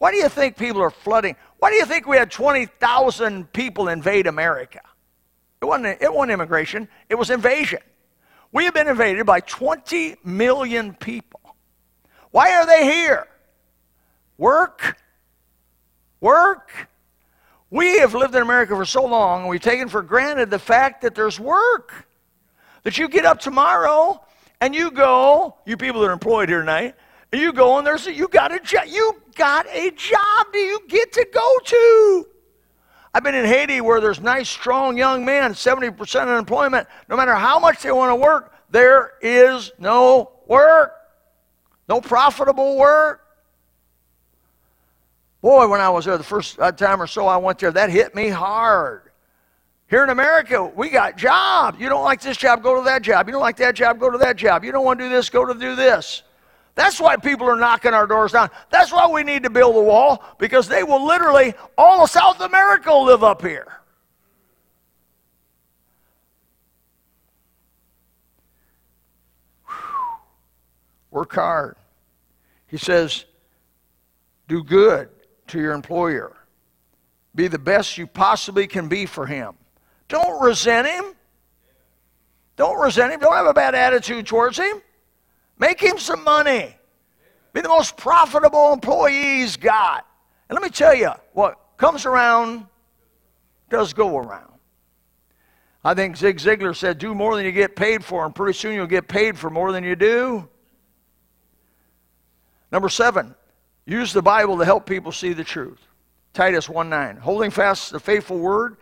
Why 0.00 0.12
do 0.12 0.16
you 0.16 0.30
think 0.30 0.56
people 0.56 0.80
are 0.80 0.90
flooding? 0.90 1.36
Why 1.58 1.68
do 1.68 1.76
you 1.76 1.84
think 1.84 2.06
we 2.06 2.16
had 2.16 2.30
20,000 2.30 3.52
people 3.52 3.88
invade 3.88 4.26
America? 4.26 4.80
It 5.60 5.66
wasn't, 5.66 6.00
it 6.00 6.10
wasn't 6.10 6.32
immigration, 6.32 6.88
it 7.10 7.16
was 7.16 7.28
invasion. 7.28 7.80
We 8.50 8.64
have 8.64 8.72
been 8.72 8.88
invaded 8.88 9.26
by 9.26 9.40
20 9.40 10.16
million 10.24 10.94
people. 10.94 11.54
Why 12.30 12.54
are 12.54 12.64
they 12.64 12.84
here? 12.84 13.28
Work. 14.38 14.96
Work. 16.22 16.88
We 17.68 17.98
have 17.98 18.14
lived 18.14 18.34
in 18.34 18.40
America 18.40 18.74
for 18.74 18.86
so 18.86 19.04
long, 19.04 19.42
and 19.42 19.50
we've 19.50 19.60
taken 19.60 19.90
for 19.90 20.00
granted 20.00 20.48
the 20.48 20.58
fact 20.58 21.02
that 21.02 21.14
there's 21.14 21.38
work. 21.38 22.08
That 22.84 22.96
you 22.96 23.06
get 23.06 23.26
up 23.26 23.38
tomorrow 23.38 24.24
and 24.62 24.74
you 24.74 24.92
go, 24.92 25.56
you 25.66 25.76
people 25.76 26.00
that 26.00 26.06
are 26.06 26.12
employed 26.12 26.48
here 26.48 26.60
tonight, 26.60 26.94
and 27.32 27.40
you 27.40 27.52
go 27.52 27.78
and 27.78 27.86
there's 27.86 28.06
a, 28.06 28.12
you 28.12 28.28
got 28.28 28.52
a 28.52 28.58
job. 28.60 28.84
You 28.88 29.20
got 29.36 29.66
a 29.72 29.90
job. 29.92 30.46
Do 30.52 30.58
you 30.58 30.80
get 30.88 31.12
to 31.12 31.26
go 31.32 31.58
to? 31.64 32.26
I've 33.12 33.24
been 33.24 33.34
in 33.34 33.44
Haiti 33.44 33.80
where 33.80 34.00
there's 34.00 34.20
nice, 34.20 34.48
strong 34.48 34.96
young 34.96 35.24
men, 35.24 35.52
70% 35.52 36.22
unemployment. 36.22 36.86
No 37.08 37.16
matter 37.16 37.34
how 37.34 37.58
much 37.58 37.82
they 37.82 37.90
want 37.90 38.10
to 38.10 38.16
work, 38.16 38.52
there 38.70 39.12
is 39.20 39.72
no 39.78 40.32
work, 40.46 40.92
no 41.88 42.00
profitable 42.00 42.76
work. 42.78 43.22
Boy, 45.40 45.66
when 45.68 45.80
I 45.80 45.88
was 45.88 46.04
there 46.04 46.18
the 46.18 46.24
first 46.24 46.58
uh, 46.60 46.70
time 46.70 47.00
or 47.00 47.06
so 47.06 47.26
I 47.26 47.36
went 47.36 47.58
there, 47.58 47.72
that 47.72 47.90
hit 47.90 48.14
me 48.14 48.28
hard. 48.28 49.10
Here 49.88 50.04
in 50.04 50.10
America, 50.10 50.64
we 50.64 50.88
got 50.88 51.16
jobs. 51.16 51.80
You 51.80 51.88
don't 51.88 52.04
like 52.04 52.20
this 52.20 52.36
job, 52.36 52.62
go 52.62 52.76
to 52.76 52.84
that 52.84 53.02
job. 53.02 53.26
You 53.26 53.32
don't 53.32 53.40
like 53.40 53.56
that 53.56 53.74
job, 53.74 53.98
go 53.98 54.10
to 54.10 54.18
that 54.18 54.36
job. 54.36 54.62
You 54.62 54.70
don't 54.70 54.84
want 54.84 55.00
to 55.00 55.06
do 55.06 55.08
this, 55.08 55.30
go 55.30 55.44
to 55.44 55.54
do 55.54 55.74
this. 55.74 56.22
That's 56.80 56.98
why 56.98 57.16
people 57.16 57.46
are 57.46 57.56
knocking 57.56 57.92
our 57.92 58.06
doors 58.06 58.32
down. 58.32 58.48
That's 58.70 58.90
why 58.90 59.06
we 59.06 59.22
need 59.22 59.42
to 59.42 59.50
build 59.50 59.76
a 59.76 59.82
wall 59.82 60.24
because 60.38 60.66
they 60.66 60.82
will 60.82 61.06
literally, 61.06 61.52
all 61.76 62.02
of 62.02 62.08
South 62.08 62.40
America 62.40 62.88
will 62.88 63.04
live 63.04 63.22
up 63.22 63.42
here. 63.42 63.66
Work 71.10 71.34
hard. 71.34 71.76
He 72.66 72.78
says, 72.78 73.26
do 74.48 74.64
good 74.64 75.10
to 75.48 75.60
your 75.60 75.74
employer. 75.74 76.34
Be 77.34 77.46
the 77.46 77.58
best 77.58 77.98
you 77.98 78.06
possibly 78.06 78.66
can 78.66 78.88
be 78.88 79.04
for 79.04 79.26
him. 79.26 79.52
Don't 80.08 80.40
resent 80.42 80.88
him. 80.88 81.12
Don't 82.56 82.80
resent 82.80 83.12
him. 83.12 83.20
Don't 83.20 83.34
have 83.34 83.44
a 83.44 83.52
bad 83.52 83.74
attitude 83.74 84.26
towards 84.26 84.56
him. 84.56 84.80
Make 85.60 85.78
him 85.78 85.98
some 85.98 86.24
money. 86.24 86.74
Be 87.52 87.60
the 87.60 87.68
most 87.68 87.96
profitable 87.98 88.72
employee 88.72 89.40
he's 89.40 89.58
got. 89.58 90.06
And 90.48 90.56
let 90.56 90.62
me 90.62 90.70
tell 90.70 90.94
you, 90.94 91.10
what 91.34 91.60
comes 91.76 92.06
around 92.06 92.66
does 93.68 93.92
go 93.92 94.16
around. 94.16 94.50
I 95.84 95.94
think 95.94 96.16
Zig 96.16 96.38
Ziglar 96.38 96.74
said, 96.74 96.98
do 96.98 97.14
more 97.14 97.36
than 97.36 97.44
you 97.44 97.52
get 97.52 97.76
paid 97.76 98.04
for, 98.04 98.24
and 98.24 98.34
pretty 98.34 98.58
soon 98.58 98.74
you'll 98.74 98.86
get 98.86 99.06
paid 99.06 99.38
for 99.38 99.50
more 99.50 99.70
than 99.70 99.84
you 99.84 99.96
do. 99.96 100.48
Number 102.72 102.88
seven, 102.88 103.34
use 103.84 104.12
the 104.12 104.22
Bible 104.22 104.58
to 104.58 104.64
help 104.64 104.86
people 104.86 105.12
see 105.12 105.32
the 105.32 105.44
truth. 105.44 105.80
Titus 106.32 106.68
1 106.68 106.88
9. 106.88 107.16
Holding 107.16 107.50
fast 107.50 107.92
the 107.92 108.00
faithful 108.00 108.38
word 108.38 108.76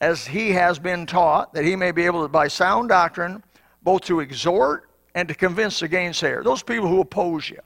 as 0.00 0.26
he 0.26 0.52
has 0.52 0.78
been 0.78 1.06
taught, 1.06 1.52
that 1.54 1.64
he 1.64 1.76
may 1.76 1.92
be 1.92 2.06
able 2.06 2.22
to, 2.22 2.28
by 2.28 2.48
sound 2.48 2.88
doctrine, 2.88 3.42
both 3.82 4.02
to 4.02 4.20
exhort 4.20 4.88
and 5.14 5.28
to 5.28 5.34
convince 5.34 5.80
the 5.80 5.88
gainsayer, 5.88 6.42
those 6.42 6.62
people 6.62 6.88
who 6.88 7.00
oppose 7.00 7.48
you. 7.48 7.60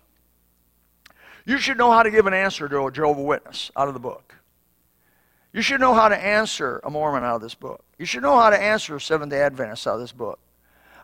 You 1.46 1.58
should 1.58 1.78
know 1.78 1.90
how 1.90 2.02
to 2.02 2.10
give 2.10 2.26
an 2.26 2.34
answer 2.34 2.68
to 2.68 2.86
a 2.86 2.92
Jehovah 2.92 3.22
Witness 3.22 3.70
out 3.74 3.88
of 3.88 3.94
the 3.94 4.00
book. 4.00 4.34
You 5.54 5.62
should 5.62 5.80
know 5.80 5.94
how 5.94 6.08
to 6.08 6.16
answer 6.16 6.80
a 6.84 6.90
Mormon 6.90 7.24
out 7.24 7.36
of 7.36 7.42
this 7.42 7.54
book. 7.54 7.82
You 7.98 8.04
should 8.04 8.22
know 8.22 8.38
how 8.38 8.50
to 8.50 8.60
answer 8.60 8.96
a 8.96 9.00
Seventh 9.00 9.30
day 9.30 9.40
Adventist 9.40 9.86
out 9.86 9.94
of 9.94 10.00
this 10.00 10.12
book. 10.12 10.38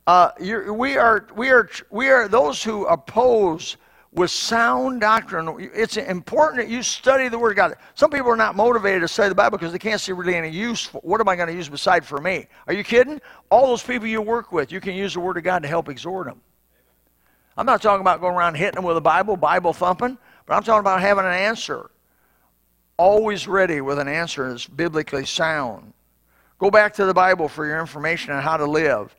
Uh, 0.07 0.33
we, 0.39 0.99
are, 0.99 1.27
we, 1.33 1.49
are, 1.49 1.71
we 1.91 2.09
are 2.11 2.29
those 2.29 2.63
who 2.63 2.85
oppose 2.87 3.79
with 4.15 4.31
sound 4.31 5.01
doctrine. 5.01 5.57
It's 5.75 5.97
important 5.97 6.63
that 6.63 6.71
you 6.71 6.83
study 6.83 7.29
the 7.29 7.39
Word 7.39 7.51
of 7.51 7.57
God. 7.57 7.75
Some 7.95 8.11
people 8.11 8.31
are 8.31 8.37
not 8.37 8.55
motivated 8.55 9.03
to 9.03 9.09
study 9.09 9.29
the 9.29 9.35
Bible 9.35 9.59
because 9.59 9.73
they 9.73 9.79
can't 9.79 10.01
see 10.01 10.13
really 10.13 10.37
any 10.37 10.51
use. 10.51 10.85
For, 10.85 11.01
what 11.01 11.21
am 11.21 11.29
I 11.29 11.35
going 11.35 11.49
to 11.49 11.55
use 11.55 11.69
beside 11.69 12.05
for 12.05 12.21
me? 12.21 12.47
Are 12.69 12.73
you 12.73 12.85
kidding? 12.85 13.21
All 13.51 13.67
those 13.67 13.83
people 13.83 14.07
you 14.07 14.23
work 14.23 14.53
with, 14.53 14.71
you 14.71 14.81
can 14.81 14.95
use 14.95 15.15
the 15.15 15.21
Word 15.21 15.37
of 15.37 15.43
God 15.43 15.63
to 15.63 15.69
help 15.69 15.89
exhort 15.89 16.29
them. 16.29 16.41
I'm 17.57 17.67
not 17.67 17.83
talking 17.83 18.01
about 18.01 18.21
going 18.21 18.37
around 18.37 18.55
hitting 18.55 18.77
them 18.77 18.85
with 18.85 18.97
a 18.97 19.01
Bible, 19.01 19.37
Bible 19.37 19.73
thumping, 19.73 20.17
but 20.47 20.55
I'm 20.55 20.63
talking 20.63 20.81
about 20.81 21.01
having 21.01 21.25
an 21.25 21.33
answer. 21.33 21.91
Always 22.97 23.49
ready 23.49 23.81
with 23.81 23.99
an 23.99 24.07
answer 24.07 24.49
that's 24.49 24.67
biblically 24.67 25.27
sound. 25.27 25.93
Go 26.59 26.71
back 26.71 26.95
to 26.95 27.05
the 27.05 27.15
Bible 27.15 27.49
for 27.49 27.67
your 27.67 27.81
information 27.81 28.33
on 28.33 28.43
how 28.43 28.57
to 28.57 28.65
live. 28.65 29.15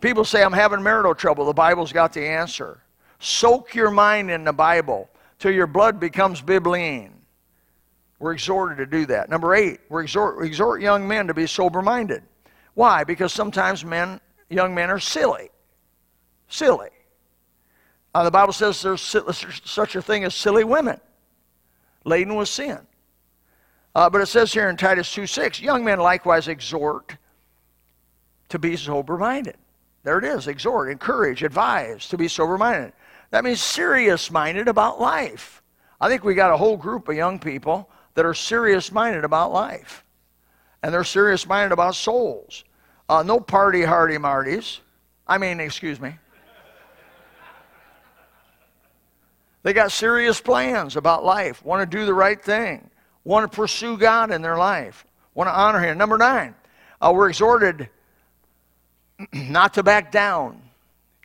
People 0.00 0.24
say, 0.24 0.42
I'm 0.42 0.52
having 0.52 0.82
marital 0.82 1.14
trouble. 1.14 1.44
The 1.44 1.52
Bible's 1.52 1.92
got 1.92 2.12
the 2.12 2.26
answer. 2.26 2.80
Soak 3.22 3.76
your 3.76 3.92
mind 3.92 4.32
in 4.32 4.42
the 4.42 4.52
Bible 4.52 5.08
till 5.38 5.52
your 5.52 5.68
blood 5.68 6.00
becomes 6.00 6.42
bibline. 6.42 7.12
We're 8.18 8.32
exhorted 8.32 8.78
to 8.78 8.86
do 8.86 9.06
that. 9.06 9.30
Number 9.30 9.54
eight, 9.54 9.78
we're 9.88 10.02
exhort, 10.02 10.44
exhort 10.44 10.82
young 10.82 11.06
men 11.06 11.28
to 11.28 11.34
be 11.34 11.46
sober 11.46 11.82
minded. 11.82 12.24
Why? 12.74 13.04
Because 13.04 13.32
sometimes 13.32 13.84
men, 13.84 14.20
young 14.50 14.74
men 14.74 14.90
are 14.90 14.98
silly. 14.98 15.50
Silly. 16.48 16.88
Uh, 18.12 18.24
the 18.24 18.30
Bible 18.32 18.52
says 18.52 18.82
there's 18.82 19.00
such 19.00 19.94
a 19.94 20.02
thing 20.02 20.24
as 20.24 20.34
silly 20.34 20.64
women, 20.64 21.00
laden 22.04 22.34
with 22.34 22.48
sin. 22.48 22.80
Uh, 23.94 24.10
but 24.10 24.20
it 24.20 24.26
says 24.26 24.52
here 24.52 24.68
in 24.68 24.76
Titus 24.76 25.12
2 25.14 25.28
6, 25.28 25.60
young 25.60 25.84
men 25.84 26.00
likewise 26.00 26.48
exhort 26.48 27.16
to 28.48 28.58
be 28.58 28.76
sober 28.76 29.16
minded. 29.16 29.58
There 30.02 30.18
it 30.18 30.24
is 30.24 30.48
exhort, 30.48 30.90
encourage, 30.90 31.44
advise 31.44 32.08
to 32.08 32.18
be 32.18 32.26
sober 32.26 32.58
minded. 32.58 32.92
That 33.32 33.44
means 33.44 33.62
serious 33.62 34.30
minded 34.30 34.68
about 34.68 35.00
life. 35.00 35.62
I 35.98 36.08
think 36.08 36.22
we 36.22 36.34
got 36.34 36.52
a 36.52 36.56
whole 36.56 36.76
group 36.76 37.08
of 37.08 37.16
young 37.16 37.38
people 37.38 37.88
that 38.14 38.26
are 38.26 38.34
serious 38.34 38.92
minded 38.92 39.24
about 39.24 39.52
life. 39.52 40.04
And 40.82 40.92
they're 40.92 41.02
serious 41.02 41.46
minded 41.46 41.72
about 41.72 41.94
souls. 41.94 42.62
Uh, 43.08 43.22
no 43.22 43.40
party 43.40 43.84
hardy 43.84 44.18
marties. 44.18 44.80
I 45.26 45.38
mean, 45.38 45.60
excuse 45.60 45.98
me. 45.98 46.14
They 49.62 49.72
got 49.72 49.92
serious 49.92 50.40
plans 50.40 50.96
about 50.96 51.24
life, 51.24 51.64
want 51.64 51.88
to 51.88 51.96
do 51.98 52.04
the 52.04 52.12
right 52.12 52.42
thing, 52.42 52.90
want 53.24 53.50
to 53.50 53.56
pursue 53.56 53.96
God 53.96 54.30
in 54.30 54.42
their 54.42 54.58
life, 54.58 55.06
want 55.34 55.48
to 55.48 55.56
honor 55.56 55.78
Him. 55.78 55.96
Number 55.96 56.18
nine, 56.18 56.54
uh, 57.00 57.12
we're 57.14 57.28
exhorted 57.28 57.88
not 59.32 59.74
to 59.74 59.82
back 59.82 60.10
down 60.10 60.61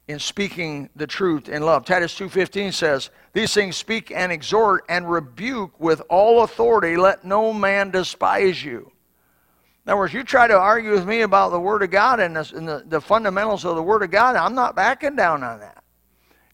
in 0.08 0.20
speaking 0.20 0.90
the 0.96 1.08
truth 1.08 1.50
in 1.50 1.64
love. 1.64 1.86
Titus 1.86 2.16
2:15 2.16 2.72
says, 2.72 3.10
"These 3.34 3.54
things 3.54 3.76
speak 3.76 4.10
and 4.12 4.32
exhort 4.32 4.86
and 4.88 5.10
rebuke 5.10 5.78
with 5.80 6.02
all 6.10 6.44
authority, 6.44 6.96
let 6.96 7.26
no 7.26 7.52
man 7.52 7.92
despise 7.92 8.64
you." 8.64 8.92
In 9.86 9.92
other 9.92 10.00
words, 10.00 10.14
you 10.14 10.24
try 10.24 10.48
to 10.48 10.58
argue 10.58 10.92
with 10.92 11.08
me 11.08 11.22
about 11.22 11.52
the 11.52 11.60
Word 11.60 11.82
of 11.82 11.92
God 11.92 12.20
and, 12.20 12.36
the, 12.36 12.52
and 12.56 12.68
the, 12.68 12.84
the 12.88 13.02
fundamentals 13.02 13.64
of 13.64 13.76
the 13.76 13.84
Word 13.84 14.04
of 14.04 14.12
God, 14.12 14.36
I'm 14.36 14.54
not 14.54 14.76
backing 14.76 15.16
down 15.16 15.44
on 15.44 15.60
that. 15.62 15.84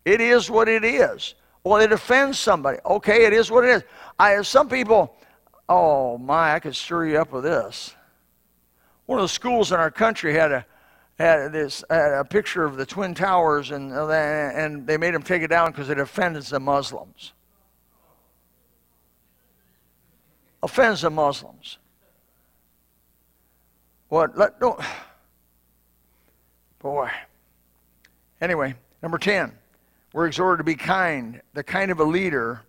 It 0.05 0.21
is 0.21 0.51
what 0.51 0.67
it 0.67 0.83
is. 0.83 1.35
Well, 1.63 1.79
it 1.79 1.91
offends 1.91 2.37
somebody. 2.37 2.77
Okay, 2.85 3.25
it 3.25 3.33
is 3.33 3.49
what 3.49 3.65
it 3.65 3.69
is. 3.69 3.83
I 4.19 4.31
have 4.31 4.45
some 4.45 4.69
people, 4.69 5.15
oh 5.69 6.17
my, 6.17 6.53
I 6.53 6.59
could 6.59 6.75
stir 6.75 7.05
you 7.05 7.17
up 7.17 7.31
with 7.31 7.43
this. 7.43 7.95
One 9.05 9.19
of 9.19 9.23
the 9.23 9.29
schools 9.29 9.71
in 9.71 9.79
our 9.79 9.91
country 9.91 10.33
had 10.33 10.51
a 10.51 10.65
had 11.19 11.51
this 11.51 11.83
had 11.89 12.13
a 12.13 12.25
picture 12.25 12.63
of 12.63 12.75
the 12.75 12.85
twin 12.85 13.13
towers 13.13 13.71
and 13.71 13.93
uh, 13.93 14.09
and 14.09 14.87
they 14.87 14.97
made 14.97 15.13
them 15.13 15.23
take 15.23 15.43
it 15.43 15.47
down 15.47 15.71
because 15.71 15.89
it 15.89 15.99
offends 15.99 16.49
the 16.49 16.59
Muslims. 16.59 17.33
Offends 20.61 21.01
the 21.01 21.09
Muslims. 21.09 21.77
What? 24.09 24.37
Let 24.37 24.59
don't. 24.59 24.79
Boy. 26.79 27.09
Anyway, 28.41 28.75
number 29.01 29.17
ten, 29.17 29.53
we're 30.13 30.27
exhorted 30.27 30.57
to 30.59 30.63
be 30.63 30.75
kind, 30.75 31.41
the 31.53 31.63
kind 31.63 31.91
of 31.91 31.99
a 31.99 32.03
leader 32.03 32.61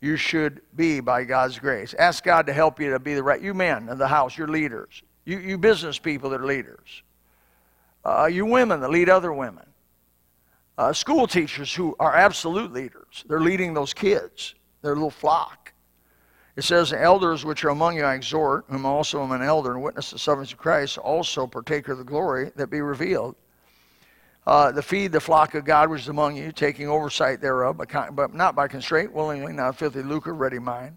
you 0.00 0.16
should 0.16 0.60
be 0.74 1.00
by 1.00 1.24
God's 1.24 1.58
grace. 1.58 1.94
Ask 1.94 2.24
God 2.24 2.46
to 2.46 2.52
help 2.52 2.80
you 2.80 2.90
to 2.90 2.98
be 2.98 3.14
the 3.14 3.22
right. 3.22 3.40
You 3.40 3.54
men 3.54 3.88
in 3.88 3.98
the 3.98 4.08
house, 4.08 4.36
you're 4.36 4.48
leaders. 4.48 5.02
You, 5.24 5.38
you 5.38 5.56
business 5.56 5.98
people 5.98 6.30
that 6.30 6.40
are 6.40 6.46
leaders 6.46 7.02
uh, 8.04 8.28
you 8.30 8.46
women 8.46 8.80
that 8.80 8.90
lead 8.90 9.08
other 9.08 9.32
women, 9.32 9.66
uh, 10.76 10.92
school 10.92 11.26
teachers 11.26 11.72
who 11.72 11.94
are 11.98 12.14
absolute 12.14 12.72
leaders. 12.72 13.24
They're 13.28 13.40
leading 13.40 13.74
those 13.74 13.94
kids, 13.94 14.54
their 14.82 14.94
little 14.94 15.10
flock. 15.10 15.72
It 16.56 16.62
says, 16.62 16.92
Elders 16.92 17.44
which 17.44 17.64
are 17.64 17.70
among 17.70 17.96
you 17.96 18.04
I 18.04 18.14
exhort, 18.14 18.64
whom 18.68 18.86
also 18.86 19.22
am 19.22 19.32
an 19.32 19.42
elder 19.42 19.72
and 19.72 19.82
witness 19.82 20.10
the 20.10 20.18
sufferings 20.18 20.52
of 20.52 20.58
Christ, 20.58 20.98
also 20.98 21.46
partaker 21.46 21.92
of 21.92 21.98
the 21.98 22.04
glory 22.04 22.52
that 22.56 22.68
be 22.68 22.80
revealed. 22.80 23.34
Uh, 24.46 24.70
the 24.70 24.82
feed 24.82 25.10
the 25.10 25.20
flock 25.20 25.54
of 25.54 25.64
God 25.64 25.88
which 25.88 26.02
is 26.02 26.08
among 26.08 26.36
you, 26.36 26.52
taking 26.52 26.88
oversight 26.88 27.40
thereof, 27.40 27.78
but, 27.78 28.34
not 28.34 28.54
by 28.54 28.68
constraint, 28.68 29.12
willingly, 29.12 29.52
not 29.52 29.76
filthy 29.76 30.02
lucre, 30.02 30.34
ready 30.34 30.58
mind. 30.58 30.96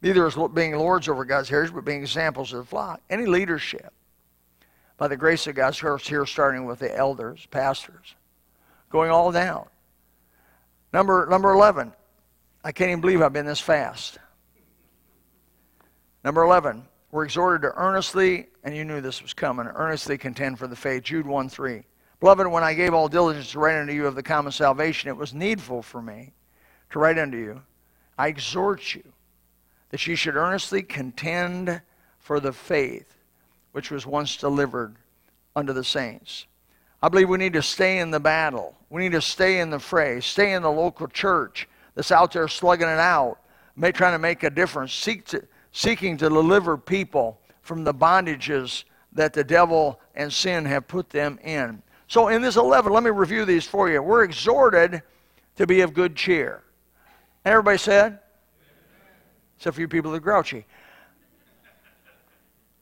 Neither 0.00 0.26
as 0.26 0.36
being 0.54 0.76
lords 0.76 1.08
over 1.08 1.24
God's 1.24 1.48
heritage, 1.48 1.74
but 1.74 1.84
being 1.84 2.00
examples 2.00 2.52
of 2.52 2.60
the 2.60 2.64
flock. 2.64 3.00
Any 3.10 3.26
leadership, 3.26 3.92
by 4.96 5.08
the 5.08 5.16
grace 5.16 5.46
of 5.46 5.54
God's 5.54 5.76
church 5.76 6.08
here, 6.08 6.26
starting 6.26 6.64
with 6.64 6.78
the 6.78 6.96
elders, 6.96 7.46
pastors, 7.50 8.14
going 8.90 9.10
all 9.10 9.32
down. 9.32 9.66
Number, 10.92 11.26
number 11.28 11.52
11, 11.52 11.92
I 12.62 12.72
can't 12.72 12.90
even 12.90 13.00
believe 13.00 13.20
I've 13.20 13.32
been 13.32 13.46
this 13.46 13.60
fast. 13.60 14.18
Number 16.22 16.42
11, 16.42 16.84
we're 17.10 17.24
exhorted 17.24 17.62
to 17.62 17.72
earnestly, 17.74 18.46
and 18.62 18.74
you 18.74 18.84
knew 18.84 19.00
this 19.00 19.20
was 19.20 19.34
coming, 19.34 19.66
earnestly 19.66 20.16
contend 20.16 20.58
for 20.58 20.66
the 20.66 20.76
faith. 20.76 21.02
Jude 21.02 21.26
1 21.26 21.48
3. 21.48 21.82
Beloved, 22.20 22.46
when 22.46 22.62
I 22.62 22.74
gave 22.74 22.94
all 22.94 23.08
diligence 23.08 23.50
to 23.52 23.58
write 23.58 23.78
unto 23.78 23.92
you 23.92 24.06
of 24.06 24.14
the 24.14 24.22
common 24.22 24.52
salvation, 24.52 25.10
it 25.10 25.16
was 25.16 25.34
needful 25.34 25.82
for 25.82 26.00
me 26.00 26.32
to 26.90 26.98
write 26.98 27.18
unto 27.18 27.36
you. 27.36 27.60
I 28.16 28.28
exhort 28.28 28.94
you 28.94 29.02
that 29.90 30.06
ye 30.06 30.14
should 30.14 30.36
earnestly 30.36 30.82
contend 30.82 31.82
for 32.18 32.40
the 32.40 32.52
faith 32.52 33.13
which 33.74 33.90
was 33.90 34.06
once 34.06 34.36
delivered 34.36 34.94
unto 35.56 35.72
the 35.72 35.82
saints. 35.82 36.46
I 37.02 37.08
believe 37.08 37.28
we 37.28 37.38
need 37.38 37.54
to 37.54 37.62
stay 37.62 37.98
in 37.98 38.12
the 38.12 38.20
battle. 38.20 38.76
We 38.88 39.02
need 39.02 39.12
to 39.12 39.20
stay 39.20 39.58
in 39.58 39.70
the 39.70 39.80
fray, 39.80 40.20
stay 40.20 40.52
in 40.52 40.62
the 40.62 40.70
local 40.70 41.08
church 41.08 41.68
that's 41.96 42.12
out 42.12 42.32
there 42.32 42.46
slugging 42.46 42.86
it 42.86 43.00
out, 43.00 43.38
trying 43.76 44.12
to 44.12 44.20
make 44.20 44.44
a 44.44 44.50
difference, 44.50 44.94
seek 44.94 45.24
to, 45.26 45.42
seeking 45.72 46.16
to 46.18 46.28
deliver 46.28 46.78
people 46.78 47.40
from 47.62 47.82
the 47.82 47.92
bondages 47.92 48.84
that 49.12 49.32
the 49.32 49.42
devil 49.42 49.98
and 50.14 50.32
sin 50.32 50.64
have 50.66 50.86
put 50.86 51.10
them 51.10 51.40
in. 51.42 51.82
So, 52.06 52.28
in 52.28 52.42
this 52.42 52.54
11, 52.54 52.92
let 52.92 53.02
me 53.02 53.10
review 53.10 53.44
these 53.44 53.66
for 53.66 53.90
you. 53.90 54.00
We're 54.00 54.22
exhorted 54.22 55.02
to 55.56 55.66
be 55.66 55.80
of 55.80 55.94
good 55.94 56.14
cheer. 56.14 56.62
Everybody 57.44 57.78
said? 57.78 58.20
Except 59.56 59.74
for 59.74 59.80
you 59.80 59.88
people 59.88 60.12
that 60.12 60.18
are 60.18 60.20
grouchy. 60.20 60.64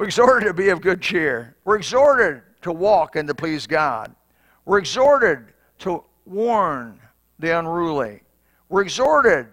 We're 0.03 0.07
exhorted 0.07 0.49
to 0.49 0.53
be 0.53 0.71
of 0.71 0.81
good 0.81 1.01
cheer. 1.01 1.55
We're 1.65 1.77
exhorted 1.77 2.43
to 2.63 2.73
walk 2.73 3.15
and 3.15 3.29
to 3.29 3.37
please 3.37 3.69
God. 3.69 4.13
We're 4.65 4.79
exhorted 4.79 5.53
to 5.79 6.03
warn 6.27 6.99
the 7.39 7.57
unruly. 7.57 8.23
We're 8.69 8.83
exhorted 8.83 9.47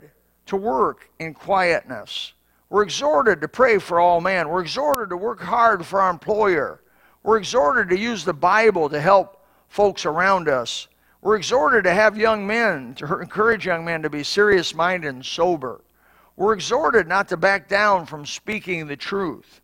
to 0.48 0.56
work 0.56 1.08
in 1.20 1.36
quietness. 1.36 2.34
We're 2.72 2.82
exhorted 2.82 3.42
to 3.42 3.48
pray 3.48 3.78
for 3.78 4.00
all 4.00 4.22
men. 4.22 4.50
We're 4.50 4.64
exhorted 4.64 5.12
to 5.12 5.18
work 5.18 5.40
hard 5.40 5.86
for 5.86 6.02
our 6.02 6.10
employer. 6.10 6.82
We're 7.22 7.38
exhorted 7.38 7.88
to 7.90 8.00
use 8.00 8.26
the 8.26 8.34
Bible 8.34 8.90
to 8.90 9.00
help 9.00 9.46
folks 9.68 10.08
around 10.08 10.50
us. 10.50 10.88
We're 11.22 11.36
exhorted 11.36 11.84
to 11.84 11.94
have 11.94 12.18
young 12.18 12.48
men, 12.48 12.96
to 12.96 13.20
encourage 13.20 13.68
young 13.68 13.86
men 13.86 14.02
to 14.02 14.10
be 14.10 14.24
serious 14.24 14.74
minded 14.74 15.14
and 15.14 15.24
sober. 15.24 15.82
We're 16.38 16.54
exhorted 16.54 17.08
not 17.08 17.28
to 17.28 17.38
back 17.38 17.70
down 17.70 18.08
from 18.08 18.26
speaking 18.26 18.88
the 18.88 18.98
truth. 18.98 19.62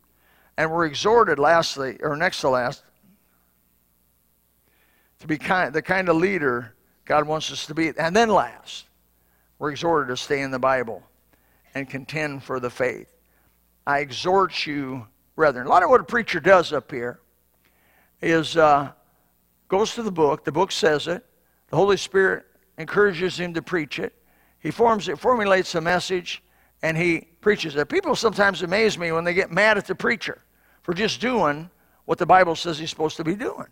And 0.58 0.70
we're 0.70 0.86
exhorted, 0.86 1.38
lastly, 1.38 1.98
or 2.00 2.16
next 2.16 2.40
to 2.40 2.48
last, 2.48 2.82
to 5.20 5.26
be 5.26 5.38
kind, 5.38 5.72
the 5.72 5.82
kind 5.82 6.08
of 6.08 6.16
leader 6.16 6.74
God 7.04 7.26
wants 7.26 7.50
us 7.52 7.66
to 7.66 7.74
be. 7.74 7.92
And 7.98 8.14
then 8.16 8.28
last, 8.28 8.86
we're 9.58 9.70
exhorted 9.70 10.08
to 10.08 10.16
stay 10.16 10.42
in 10.42 10.50
the 10.50 10.58
Bible 10.58 11.02
and 11.74 11.88
contend 11.88 12.42
for 12.42 12.58
the 12.58 12.70
faith. 12.70 13.12
I 13.86 14.00
exhort 14.00 14.66
you, 14.66 15.06
brethren. 15.36 15.66
A 15.66 15.70
lot 15.70 15.82
of 15.82 15.90
what 15.90 16.00
a 16.00 16.04
preacher 16.04 16.40
does 16.40 16.72
up 16.72 16.90
here 16.90 17.20
is 18.22 18.56
uh, 18.56 18.90
goes 19.68 19.94
to 19.94 20.02
the 20.02 20.10
book. 20.10 20.44
The 20.44 20.52
book 20.52 20.72
says 20.72 21.06
it. 21.06 21.24
The 21.68 21.76
Holy 21.76 21.96
Spirit 21.96 22.46
encourages 22.78 23.38
him 23.38 23.52
to 23.54 23.62
preach 23.62 23.98
it. 23.98 24.14
He 24.58 24.70
forms 24.70 25.08
it, 25.08 25.18
formulates 25.18 25.74
a 25.74 25.80
message, 25.80 26.42
and 26.82 26.96
he 26.96 27.28
preaches 27.40 27.76
it. 27.76 27.88
People 27.88 28.16
sometimes 28.16 28.62
amaze 28.62 28.98
me 28.98 29.12
when 29.12 29.24
they 29.24 29.34
get 29.34 29.50
mad 29.50 29.76
at 29.78 29.86
the 29.86 29.94
preacher 29.94 30.42
for 30.86 30.94
just 30.94 31.20
doing 31.20 31.68
what 32.04 32.16
the 32.16 32.24
Bible 32.24 32.54
says 32.54 32.78
he's 32.78 32.90
supposed 32.90 33.16
to 33.16 33.24
be 33.24 33.34
doing. 33.34 33.66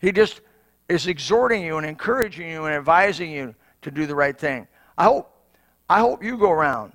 He 0.00 0.12
just 0.12 0.40
is 0.88 1.08
exhorting 1.08 1.64
you 1.64 1.78
and 1.78 1.84
encouraging 1.84 2.48
you 2.48 2.66
and 2.66 2.74
advising 2.76 3.32
you 3.32 3.56
to 3.82 3.90
do 3.90 4.06
the 4.06 4.14
right 4.14 4.38
thing. 4.38 4.68
I 4.96 5.02
hope, 5.02 5.36
I 5.88 5.98
hope 5.98 6.22
you 6.22 6.38
go 6.38 6.52
around 6.52 6.92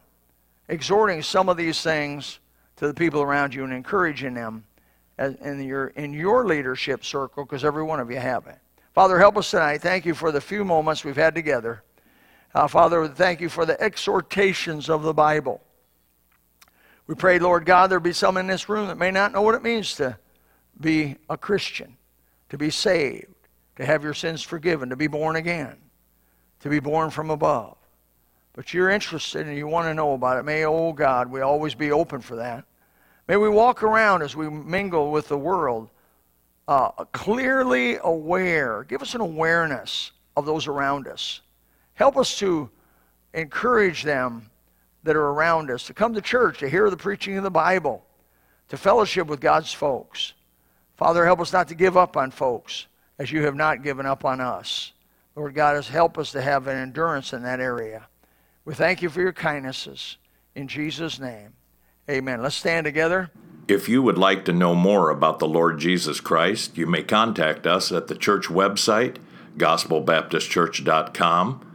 exhorting 0.70 1.22
some 1.22 1.50
of 1.50 1.58
these 1.58 1.82
things 1.82 2.40
to 2.78 2.88
the 2.88 2.94
people 2.94 3.22
around 3.22 3.54
you 3.54 3.66
and 3.66 3.74
encouraging 3.74 4.34
them 4.34 4.64
in 5.20 5.62
your, 5.62 5.88
in 5.88 6.14
your 6.14 6.46
leadership 6.46 7.04
circle 7.04 7.44
because 7.44 7.66
every 7.66 7.84
one 7.84 8.00
of 8.00 8.10
you 8.10 8.18
have 8.18 8.48
it. 8.48 8.58
Father, 8.94 9.20
help 9.20 9.36
us 9.36 9.52
tonight. 9.52 9.82
Thank 9.82 10.06
you 10.06 10.14
for 10.14 10.32
the 10.32 10.40
few 10.40 10.64
moments 10.64 11.04
we've 11.04 11.18
had 11.18 11.36
together. 11.36 11.84
Uh, 12.54 12.70
Father, 12.70 13.10
thank 13.10 13.42
you 13.42 13.50
for 13.50 13.66
the 13.66 13.80
exhortations 13.82 14.90
of 14.90 15.04
the 15.04 15.14
Bible. 15.14 15.62
We 17.08 17.16
pray, 17.16 17.38
Lord 17.40 17.66
God, 17.66 17.88
there 17.88 18.00
be 18.00 18.14
some 18.14 18.38
in 18.38 18.48
this 18.48 18.68
room 18.68 18.88
that 18.88 18.98
may 18.98 19.12
not 19.12 19.32
know 19.32 19.42
what 19.42 19.56
it 19.56 19.64
means 19.64 19.96
to 19.96 20.18
be 20.80 21.18
a 21.30 21.38
Christian, 21.38 21.98
to 22.50 22.58
be 22.58 22.70
saved, 22.70 23.28
to 23.76 23.86
have 23.86 24.04
your 24.04 24.14
sins 24.14 24.42
forgiven, 24.42 24.90
to 24.90 24.96
be 24.96 25.08
born 25.08 25.36
again, 25.36 25.78
to 26.62 26.70
be 26.70 26.80
born 26.80 27.12
from 27.12 27.30
above. 27.30 27.78
But 28.54 28.74
you're 28.74 28.90
interested 28.90 29.48
and 29.48 29.56
you 29.56 29.68
want 29.68 29.88
to 29.88 29.94
know 29.94 30.14
about 30.14 30.38
it. 30.38 30.44
May, 30.44 30.66
oh 30.66 30.94
God, 30.94 31.30
we 31.30 31.42
always 31.42 31.76
be 31.76 31.92
open 31.92 32.22
for 32.22 32.38
that. 32.38 32.66
May 33.28 33.38
we 33.38 33.50
walk 33.50 33.84
around 33.84 34.22
as 34.22 34.36
we 34.36 34.50
mingle 34.50 35.12
with 35.12 35.28
the 35.28 35.38
world 35.38 35.90
uh, 36.68 36.90
clearly 37.12 37.98
aware. 38.04 38.84
Give 38.84 39.02
us 39.02 39.14
an 39.14 39.22
awareness 39.22 40.12
of 40.36 40.46
those 40.46 40.68
around 40.68 41.08
us. 41.08 41.42
Help 41.94 42.18
us 42.18 42.38
to 42.40 42.70
encourage 43.34 44.04
them 44.04 44.50
that 45.06 45.16
are 45.16 45.30
around 45.30 45.72
us 45.72 45.88
to 45.88 45.94
come 45.94 46.14
to 46.14 46.22
church, 46.22 46.60
to 46.60 46.70
hear 46.70 46.90
the 46.90 46.98
preaching 46.98 47.38
of 47.38 47.44
the 47.44 47.52
Bible, 47.52 48.04
to 48.68 48.76
fellowship 48.76 49.28
with 49.28 49.40
God's 49.40 49.72
folks. 49.72 50.34
Father, 50.98 51.26
help 51.26 51.40
us 51.40 51.54
not 51.54 51.70
to 51.70 51.76
give 51.76 51.96
up 51.96 52.18
on 52.18 52.32
folks 52.32 52.88
as 53.18 53.32
you 53.32 53.44
have 53.44 53.56
not 53.56 53.84
given 53.84 54.06
up 54.06 54.26
on 54.26 54.42
us. 54.42 54.92
Lord 55.36 55.54
God, 55.54 55.84
help 55.86 56.18
us 56.18 56.32
to 56.32 56.42
have 56.42 56.68
an 56.68 56.78
endurance 56.78 57.34
in 57.34 57.44
that 57.44 57.60
area. 57.60 58.08
We 58.66 58.74
thank 58.74 59.02
you 59.02 59.10
for 59.10 59.22
your 59.22 59.34
kindnesses. 59.34 60.18
In 60.56 60.68
Jesus' 60.68 61.20
name, 61.20 61.54
amen. 62.10 62.42
Let's 62.42 62.56
stand 62.56 62.86
together. 62.86 63.30
If 63.68 63.90
you 63.90 64.02
would 64.02 64.18
like 64.18 64.46
to 64.46 64.54
know 64.54 64.74
more 64.74 65.10
about 65.10 65.40
the 65.40 65.48
Lord 65.48 65.80
Jesus 65.80 66.20
Christ, 66.20 66.78
you 66.78 66.88
may 66.88 67.04
contact 67.04 67.68
us 67.68 67.92
at 67.92 68.08
the 68.08 68.16
church 68.16 68.48
website, 68.48 69.18
gospelbaptistchurch.com, 69.58 71.75